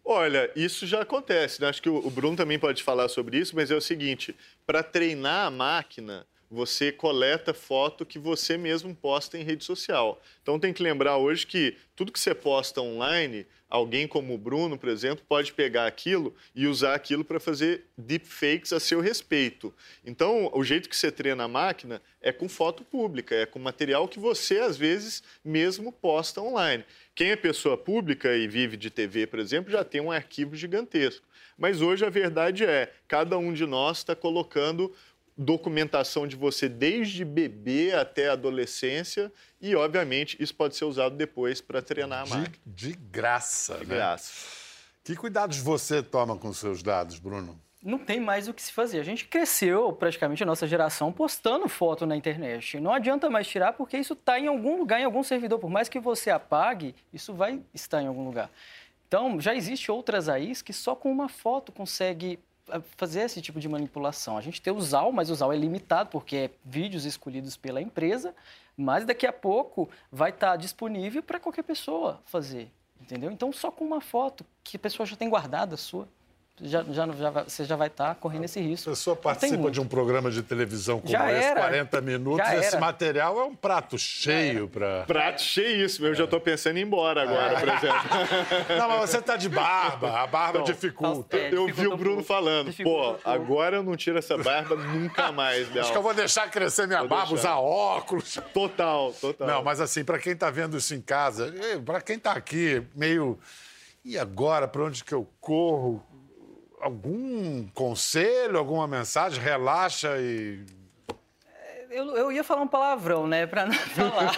Olha, 0.06 0.52
isso 0.56 0.86
já 0.86 1.02
acontece. 1.02 1.62
Né? 1.62 1.70
Acho 1.70 1.82
que 1.82 1.90
o 1.90 2.10
Bruno 2.10 2.36
também 2.36 2.60
pode 2.60 2.84
falar 2.84 3.08
sobre 3.08 3.38
isso, 3.38 3.56
mas 3.56 3.72
é 3.72 3.76
o 3.76 3.82
seguinte: 3.82 4.36
para 4.66 4.84
treinar 4.84 5.48
a 5.48 5.52
máquina, 5.52 6.26
você 6.54 6.92
coleta 6.92 7.52
foto 7.52 8.06
que 8.06 8.20
você 8.20 8.58
mesmo 8.58 8.94
posta 8.96 9.38
em 9.38 9.44
rede 9.44 9.64
social. 9.64 10.22
Então 10.42 10.60
tem 10.60 10.72
que 10.72 10.84
lembrar 10.84 11.18
hoje 11.18 11.48
que 11.48 11.76
tudo 11.96 12.12
que 12.12 12.20
você 12.20 12.36
posta 12.36 12.80
online, 12.80 13.48
alguém 13.68 14.08
como 14.08 14.36
o 14.36 14.38
Bruno, 14.38 14.78
por 14.78 14.88
exemplo, 14.88 15.26
pode 15.28 15.52
pegar 15.52 15.88
aquilo 15.88 16.36
e 16.54 16.68
usar 16.68 16.94
aquilo 16.94 17.26
para 17.26 17.40
fazer 17.40 17.86
deepfakes 17.98 18.72
a 18.72 18.80
seu 18.80 19.02
respeito. 19.02 19.74
Então, 20.06 20.52
o 20.54 20.64
jeito 20.64 20.88
que 20.88 20.96
você 20.96 21.12
treina 21.12 21.46
a 21.46 21.48
máquina 21.48 22.00
é 22.22 22.32
com 22.32 22.48
foto 22.48 22.84
pública, 22.84 23.34
é 23.34 23.48
com 23.48 23.58
material 23.58 24.08
que 24.08 24.20
você, 24.20 24.60
às 24.60 24.78
vezes, 24.78 25.24
mesmo 25.44 25.92
posta 25.92 26.40
online. 26.40 26.86
Quem 27.16 27.32
é 27.32 27.36
pessoa 27.36 27.76
pública 27.76 28.36
e 28.36 28.48
vive 28.48 28.78
de 28.78 28.92
TV, 28.92 29.26
por 29.26 29.40
exemplo, 29.40 29.72
já 29.72 29.84
tem 29.84 30.02
um 30.02 30.12
arquivo 30.12 30.56
gigantesco. 30.56 31.26
Mas 31.58 31.82
hoje 31.82 32.06
a 32.06 32.10
verdade 32.10 32.66
é, 32.66 32.92
cada 33.08 33.38
um 33.38 33.54
de 33.54 33.66
nós 33.66 34.00
está 34.00 34.16
colocando 34.16 34.94
documentação 35.38 36.28
de 36.28 36.36
você 36.36 36.70
desde 36.70 37.26
bebê 37.26 37.94
até 37.94 38.30
adolescência 38.30 39.32
e, 39.60 39.76
obviamente, 39.76 40.38
isso 40.40 40.54
pode 40.56 40.76
ser 40.76 40.86
usado 40.86 41.16
depois 41.16 41.62
para 41.62 41.82
treinar 41.82 42.24
a 42.24 42.26
máquina. 42.26 42.56
De, 42.66 42.90
de 42.90 42.98
graça, 42.98 43.76
De 43.76 43.88
né? 43.88 43.96
graça. 43.96 44.32
Que 45.04 45.16
cuidados 45.16 45.58
você 45.58 46.02
toma 46.02 46.38
com 46.38 46.54
seus 46.54 46.82
dados, 46.82 47.20
Bruno? 47.20 47.60
não 47.84 48.00
tem 48.00 48.20
mais 48.20 48.48
o 48.48 48.54
que 48.54 48.62
se 48.64 48.72
fazer. 48.72 49.00
A 49.00 49.04
gente 49.04 49.28
cresceu, 49.28 49.92
praticamente, 49.92 50.42
a 50.42 50.46
nossa 50.46 50.66
geração, 50.66 51.12
postando 51.12 51.68
foto 51.68 52.06
na 52.06 52.16
internet. 52.16 52.80
Não 52.80 52.94
adianta 52.94 53.30
mais 53.30 53.46
tirar, 53.46 53.74
porque 53.74 53.98
isso 53.98 54.14
está 54.14 54.40
em 54.40 54.48
algum 54.48 54.78
lugar, 54.78 55.02
em 55.02 55.04
algum 55.04 55.22
servidor. 55.22 55.60
Por 55.60 55.70
mais 55.70 55.90
que 55.90 56.00
você 56.00 56.30
apague, 56.30 56.96
isso 57.12 57.34
vai 57.34 57.62
estar 57.74 58.02
em 58.02 58.08
algum 58.08 58.24
lugar. 58.24 58.50
Então, 59.08 59.40
já 59.40 59.54
existe 59.54 59.92
outras 59.92 60.30
AIs 60.30 60.62
que 60.62 60.72
só 60.72 60.96
com 60.96 61.12
uma 61.12 61.28
foto 61.28 61.72
consegue 61.74 62.40
fazer 62.96 63.22
esse 63.22 63.42
tipo 63.42 63.60
de 63.60 63.68
manipulação. 63.68 64.38
A 64.38 64.42
gente 64.42 64.62
tem 64.62 64.74
o 64.74 64.82
ZAL, 64.82 65.12
mas 65.12 65.30
o 65.30 65.36
ZAL 65.36 65.52
é 65.52 65.58
limitado, 65.58 66.10
porque 66.10 66.36
é 66.36 66.50
vídeos 66.64 67.06
escolhidos 67.06 67.58
pela 67.58 67.82
empresa, 67.82 68.34
mas 68.76 69.06
daqui 69.06 69.28
a 69.28 69.34
pouco 69.34 69.90
vai 70.12 70.30
estar 70.30 70.56
disponível 70.56 71.22
para 71.22 71.40
qualquer 71.40 71.64
pessoa 71.64 72.22
fazer, 72.26 72.72
entendeu? 73.00 73.32
Então, 73.32 73.52
só 73.52 73.72
com 73.72 73.84
uma 73.84 74.02
foto 74.02 74.46
que 74.64 74.78
a 74.78 74.80
pessoa 74.80 75.06
já 75.06 75.16
tem 75.16 75.30
guardada 75.30 75.78
sua, 75.78 76.08
já, 76.62 76.84
já, 76.84 77.08
já 77.08 77.30
você 77.32 77.66
já 77.66 77.76
vai 77.76 77.88
estar 77.88 78.14
correndo 78.16 78.46
esse 78.46 78.60
risco. 78.62 78.90
A 78.90 78.94
pessoa 78.94 79.16
participa 79.16 79.72
de 79.72 79.82
um 79.82 79.88
programa 79.88 80.30
de 80.30 80.44
televisão 80.44 81.00
como 81.00 81.12
Já 81.12 81.32
esse, 81.32 81.44
era. 81.48 81.62
40 81.62 82.02
minutos, 82.02 82.46
Já 82.46 82.56
esse 82.56 82.68
era. 82.68 82.80
material 82.80 83.40
é 83.40 83.44
um 83.44 83.56
prato 83.56 83.98
cheio 83.98 84.68
para. 84.70 85.04
Prato 85.06 85.42
cheíssimo. 85.42 86.06
Eu 86.08 86.14
já 86.14 86.26
estou 86.26 86.40
pensando 86.40 86.78
em 86.78 86.82
ir 86.82 86.84
embora 86.86 87.24
agora, 87.24 87.60
por 87.60 87.68
exemplo. 87.70 88.00
Não, 88.78 88.88
mas 88.90 89.10
você 89.10 89.22
tá 89.22 89.36
de 89.36 89.50
barba, 89.50 90.20
a 90.22 90.28
barba 90.28 90.60
Não, 90.60 90.66
dificulta. 90.66 91.36
É, 91.38 91.54
Eu 91.54 91.66
vi 91.68 91.88
o 91.88 91.98
Bruno 91.98 92.18
pouco. 92.18 92.28
falando, 92.28 92.72
pô, 92.84 93.16
agora 93.26 93.78
eu 93.78 93.84
não 93.84 93.96
tiro 93.98 94.20
essa 94.20 94.38
barba 94.38 94.76
nunca 94.76 95.32
mais, 95.32 95.68
Bel. 95.70 95.82
Acho 95.82 95.92
que 95.92 95.98
eu 95.98 96.04
vou 96.04 96.14
deixar 96.14 96.50
crescer 96.52 96.86
minha 96.88 97.00
Vou 97.00 97.08
barba, 97.10 97.34
deixar. 97.34 97.56
usar 97.56 97.60
óculos. 97.60 98.38
Total, 98.54 99.12
total. 99.14 99.48
Não, 99.48 99.64
mas 99.64 99.82
assim, 99.82 100.04
para 100.04 100.20
quem 100.20 100.36
tá 100.36 100.50
vendo 100.52 100.78
isso 100.78 100.94
em 100.94 101.02
casa, 101.02 101.52
para 101.84 102.00
quem 102.00 102.20
tá 102.20 102.32
aqui 102.34 102.84
meio. 102.96 103.40
E 104.06 104.18
agora, 104.20 104.68
para 104.68 104.84
onde 104.84 105.04
que 105.04 105.14
eu 105.14 105.28
corro? 105.40 106.04
Algum 106.84 107.66
conselho, 107.74 108.58
alguma 108.58 108.88
mensagem? 108.88 109.42
Relaxa 109.42 110.18
e. 110.20 110.64
Eu, 111.90 112.18
eu 112.18 112.32
ia 112.32 112.44
falar 112.44 112.64
um 112.64 112.68
palavrão, 112.68 113.28
né, 113.28 113.46
para 113.46 113.68
não 113.68 113.74
falar. 113.94 114.32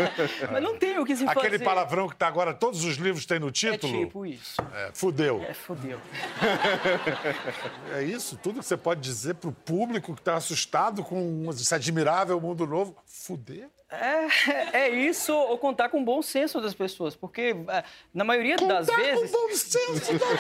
Mas 0.52 0.62
não 0.62 0.78
tem 0.78 1.00
o 1.00 1.06
que 1.06 1.16
se 1.16 1.24
Aquele 1.26 1.52
fazer. 1.52 1.64
palavrão 1.64 2.10
que 2.10 2.16
tá 2.18 2.28
agora, 2.28 2.54
todos 2.54 2.84
os 2.84 2.98
livros 2.98 3.26
têm 3.26 3.40
no 3.40 3.48
É 3.48 3.52
título? 3.52 3.98
tipo 4.06 4.26
isso. 4.26 4.58
É, 4.74 4.92
fudeu. 4.94 5.42
É, 5.42 5.54
fodeu. 5.54 5.98
É 7.96 8.04
isso, 8.04 8.38
tudo 8.44 8.60
que 8.60 8.66
você 8.66 8.76
pode 8.76 9.00
dizer 9.00 9.36
pro 9.36 9.52
público 9.54 10.14
que 10.14 10.22
tá 10.22 10.36
assustado 10.36 11.02
com 11.04 11.48
esse 11.50 11.74
admirável 11.74 12.40
mundo 12.42 12.68
novo. 12.68 12.96
Fuder? 13.06 13.70
É, 14.02 14.28
é 14.74 14.90
isso, 14.90 15.34
ou 15.34 15.58
contar 15.58 15.90
com 15.90 16.02
o 16.02 16.04
bom 16.04 16.22
senso 16.22 16.62
das 16.62 16.74
pessoas. 16.74 17.16
Porque, 17.16 17.56
é, 17.70 17.84
na 18.14 18.24
maioria 18.24 18.58
das 18.58 18.88
Contar 18.88 19.02
vezes... 19.02 19.32
com 19.32 19.38
bom 19.38 19.50
senso 19.56 20.14
das 20.14 20.40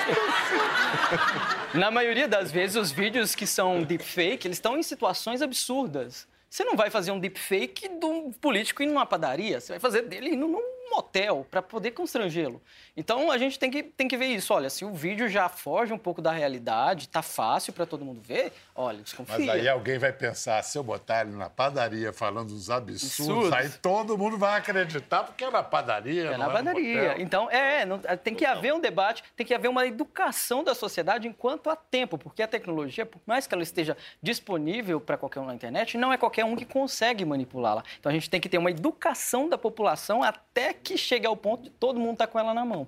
Na 1.73 1.91
maioria 1.91 2.27
das 2.27 2.51
vezes, 2.51 2.75
os 2.75 2.91
vídeos 2.91 3.35
que 3.35 3.47
são 3.47 3.83
deepfake, 3.83 4.47
eles 4.47 4.57
estão 4.57 4.77
em 4.77 4.83
situações 4.83 5.41
absurdas. 5.41 6.27
Você 6.49 6.63
não 6.63 6.75
vai 6.75 6.89
fazer 6.89 7.11
um 7.11 7.19
deepfake 7.19 7.89
de 7.89 8.05
um 8.05 8.31
político 8.31 8.81
indo 8.81 8.93
numa 8.93 9.05
padaria, 9.05 9.59
você 9.59 9.73
vai 9.73 9.79
fazer 9.79 10.03
dele 10.03 10.29
indo 10.29 10.47
num 10.47 10.74
motel 10.91 11.45
para 11.49 11.61
poder 11.61 11.91
constrangê-lo. 11.91 12.61
Então 12.95 13.31
a 13.31 13.37
gente 13.37 13.57
tem 13.59 13.69
que, 13.69 13.83
tem 13.83 14.07
que 14.07 14.15
ver 14.17 14.27
isso. 14.27 14.53
Olha, 14.53 14.69
se 14.69 14.85
o 14.85 14.93
vídeo 14.93 15.27
já 15.27 15.49
foge 15.49 15.91
um 15.93 15.97
pouco 15.97 16.21
da 16.21 16.31
realidade, 16.31 17.09
tá 17.09 17.21
fácil 17.21 17.73
para 17.73 17.85
todo 17.85 18.05
mundo 18.05 18.21
ver, 18.21 18.53
olha, 18.75 18.99
desconfia. 18.99 19.37
Mas 19.37 19.49
aí 19.49 19.67
alguém 19.67 19.97
vai 19.97 20.11
pensar, 20.13 20.61
se 20.63 20.77
eu 20.77 20.83
botar 20.83 21.21
ele 21.21 21.35
na 21.35 21.49
padaria 21.49 22.13
falando 22.13 22.53
uns 22.53 22.69
absurdos, 22.69 23.19
Absurdos. 23.19 23.53
aí 23.53 23.69
todo 23.81 24.17
mundo 24.17 24.37
vai 24.37 24.57
acreditar, 24.57 25.23
porque 25.23 25.43
é 25.43 25.49
na 25.51 25.63
padaria, 25.63 26.27
É 26.27 26.31
não 26.31 26.37
na 26.37 26.47
no 26.47 26.53
padaria. 26.53 27.15
Então, 27.21 27.49
é, 27.49 27.85
não- 27.85 27.99
tem 28.23 28.35
que 28.35 28.45
haver 28.45 28.73
um 28.73 28.79
debate, 28.79 29.23
tem 29.35 29.45
que 29.45 29.53
haver 29.53 29.67
uma 29.67 29.85
educação 29.85 30.63
da 30.63 30.75
sociedade 30.75 31.27
enquanto 31.27 31.69
há 31.69 31.75
tempo, 31.75 32.17
porque 32.17 32.41
a 32.43 32.47
tecnologia, 32.47 33.05
por 33.05 33.21
mais 33.25 33.47
que 33.47 33.53
ela 33.53 33.63
esteja 33.63 33.97
disponível 34.21 34.99
para 35.01 35.17
qualquer 35.17 35.39
um 35.39 35.45
na 35.45 35.55
internet, 35.55 35.97
não 35.97 36.11
é 36.13 36.17
qualquer 36.17 36.45
um 36.45 36.55
que 36.55 36.65
consegue 36.65 37.23
manipulá-la. 37.25 37.83
Então, 37.99 38.09
a 38.09 38.13
gente 38.13 38.29
tem 38.29 38.39
que 38.41 38.49
ter 38.49 38.57
uma 38.57 38.69
educação 38.71 39.47
da 39.49 39.57
população 39.57 40.21
até 40.23 40.74
que 40.83 40.97
chegue 40.97 41.25
ao 41.25 41.35
ponto 41.35 41.63
de 41.63 41.69
todo 41.69 41.99
mundo 41.99 42.13
estar 42.13 42.27
com 42.27 42.39
ela 42.39 42.53
na 42.53 42.65
mão. 42.65 42.87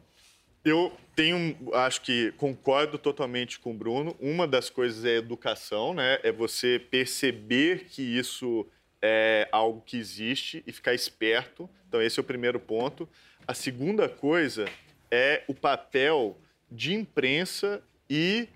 Eu 0.64 0.92
tenho, 1.16 1.56
acho 1.74 2.02
que 2.02 2.34
concordo 2.34 2.98
totalmente 2.98 3.58
com 3.60 3.72
o 3.72 3.74
Bruno. 3.74 4.16
Uma 4.20 4.46
das 4.46 4.70
coisas 4.70 5.06
é 5.06 5.16
educação, 5.16 5.94
né? 5.94 6.20
É 6.24 6.32
você 6.32 6.78
perceber 6.78 7.86
que 7.86 8.02
isso 8.02 8.68
é 9.02 9.48
algo 9.52 9.82
que 9.86 9.98
existe 9.98 10.64
e 10.68 10.72
ficar 10.72 10.94
esperto. 10.94 11.70
Então, 11.88 12.02
esse 12.02 12.20
é 12.20 12.22
o 12.22 12.26
primeiro 12.26 12.60
ponto. 12.60 13.08
A 13.48 13.54
segunda 13.54 14.10
coisa 14.10 14.66
é 15.10 15.44
o 15.48 15.54
papel 15.54 16.38
de 16.70 16.94
imprensa 16.94 17.82
e 18.10 18.50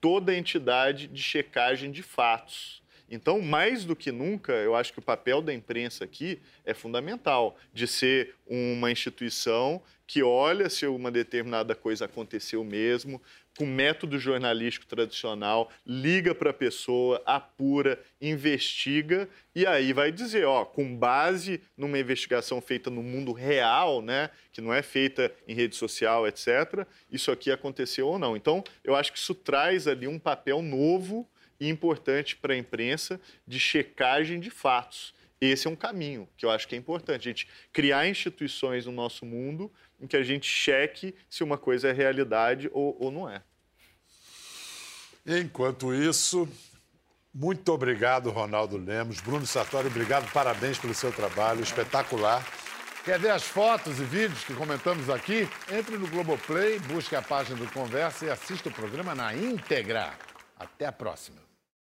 toda 0.00 0.32
a 0.32 0.36
entidade 0.36 1.06
de 1.06 1.22
checagem 1.22 1.90
de 1.90 2.02
fatos. 2.02 2.82
Então, 3.14 3.40
mais 3.40 3.84
do 3.84 3.94
que 3.94 4.10
nunca, 4.10 4.52
eu 4.52 4.74
acho 4.74 4.92
que 4.92 4.98
o 4.98 5.02
papel 5.02 5.40
da 5.40 5.54
imprensa 5.54 6.04
aqui 6.04 6.40
é 6.64 6.74
fundamental, 6.74 7.56
de 7.72 7.86
ser 7.86 8.34
uma 8.46 8.90
instituição 8.90 9.80
que 10.06 10.22
olha 10.22 10.68
se 10.68 10.86
uma 10.86 11.10
determinada 11.10 11.74
coisa 11.74 12.04
aconteceu 12.04 12.62
mesmo, 12.62 13.22
com 13.56 13.64
método 13.64 14.18
jornalístico 14.18 14.84
tradicional, 14.84 15.70
liga 15.86 16.34
para 16.34 16.50
a 16.50 16.54
pessoa, 16.54 17.22
apura, 17.24 18.00
investiga 18.20 19.28
e 19.54 19.64
aí 19.64 19.92
vai 19.92 20.10
dizer, 20.10 20.44
ó, 20.44 20.64
com 20.64 20.94
base 20.94 21.62
numa 21.76 21.98
investigação 21.98 22.60
feita 22.60 22.90
no 22.90 23.02
mundo 23.02 23.32
real, 23.32 24.02
né, 24.02 24.28
que 24.52 24.60
não 24.60 24.74
é 24.74 24.82
feita 24.82 25.32
em 25.46 25.54
rede 25.54 25.76
social, 25.76 26.26
etc, 26.26 26.84
isso 27.10 27.30
aqui 27.30 27.50
aconteceu 27.50 28.08
ou 28.08 28.18
não. 28.18 28.36
Então, 28.36 28.62
eu 28.82 28.96
acho 28.96 29.12
que 29.12 29.18
isso 29.18 29.34
traz 29.34 29.86
ali 29.86 30.08
um 30.08 30.18
papel 30.18 30.60
novo 30.60 31.28
e 31.58 31.68
importante 31.68 32.36
para 32.36 32.54
a 32.54 32.56
imprensa 32.56 33.20
de 33.46 33.58
checagem 33.58 34.40
de 34.40 34.50
fatos. 34.50 35.14
Esse 35.40 35.66
é 35.66 35.70
um 35.70 35.76
caminho 35.76 36.28
que 36.36 36.46
eu 36.46 36.50
acho 36.50 36.66
que 36.66 36.74
é 36.74 36.78
importante. 36.78 37.28
A 37.28 37.30
gente 37.30 37.48
criar 37.72 38.08
instituições 38.08 38.86
no 38.86 38.92
nosso 38.92 39.26
mundo 39.26 39.70
em 40.00 40.06
que 40.06 40.16
a 40.16 40.22
gente 40.22 40.46
cheque 40.46 41.14
se 41.28 41.44
uma 41.44 41.58
coisa 41.58 41.88
é 41.88 41.92
realidade 41.92 42.70
ou, 42.72 42.96
ou 42.98 43.10
não 43.10 43.28
é. 43.28 43.42
Enquanto 45.26 45.94
isso, 45.94 46.48
muito 47.32 47.72
obrigado, 47.72 48.30
Ronaldo 48.30 48.76
Lemos. 48.76 49.20
Bruno 49.20 49.46
Sartori, 49.46 49.88
obrigado, 49.88 50.30
parabéns 50.32 50.78
pelo 50.78 50.94
seu 50.94 51.12
trabalho, 51.12 51.62
espetacular. 51.62 52.46
Quer 53.04 53.18
ver 53.18 53.30
as 53.30 53.42
fotos 53.42 53.98
e 53.98 54.04
vídeos 54.04 54.44
que 54.44 54.54
comentamos 54.54 55.10
aqui? 55.10 55.48
Entre 55.70 55.98
no 55.98 56.06
Globoplay, 56.06 56.78
busque 56.78 57.14
a 57.14 57.20
página 57.20 57.56
do 57.56 57.70
Conversa 57.70 58.24
e 58.24 58.30
assista 58.30 58.70
o 58.70 58.72
programa 58.72 59.14
na 59.14 59.34
íntegra. 59.34 60.14
Até 60.64 60.86
a 60.86 60.92
próxima. 60.92 61.40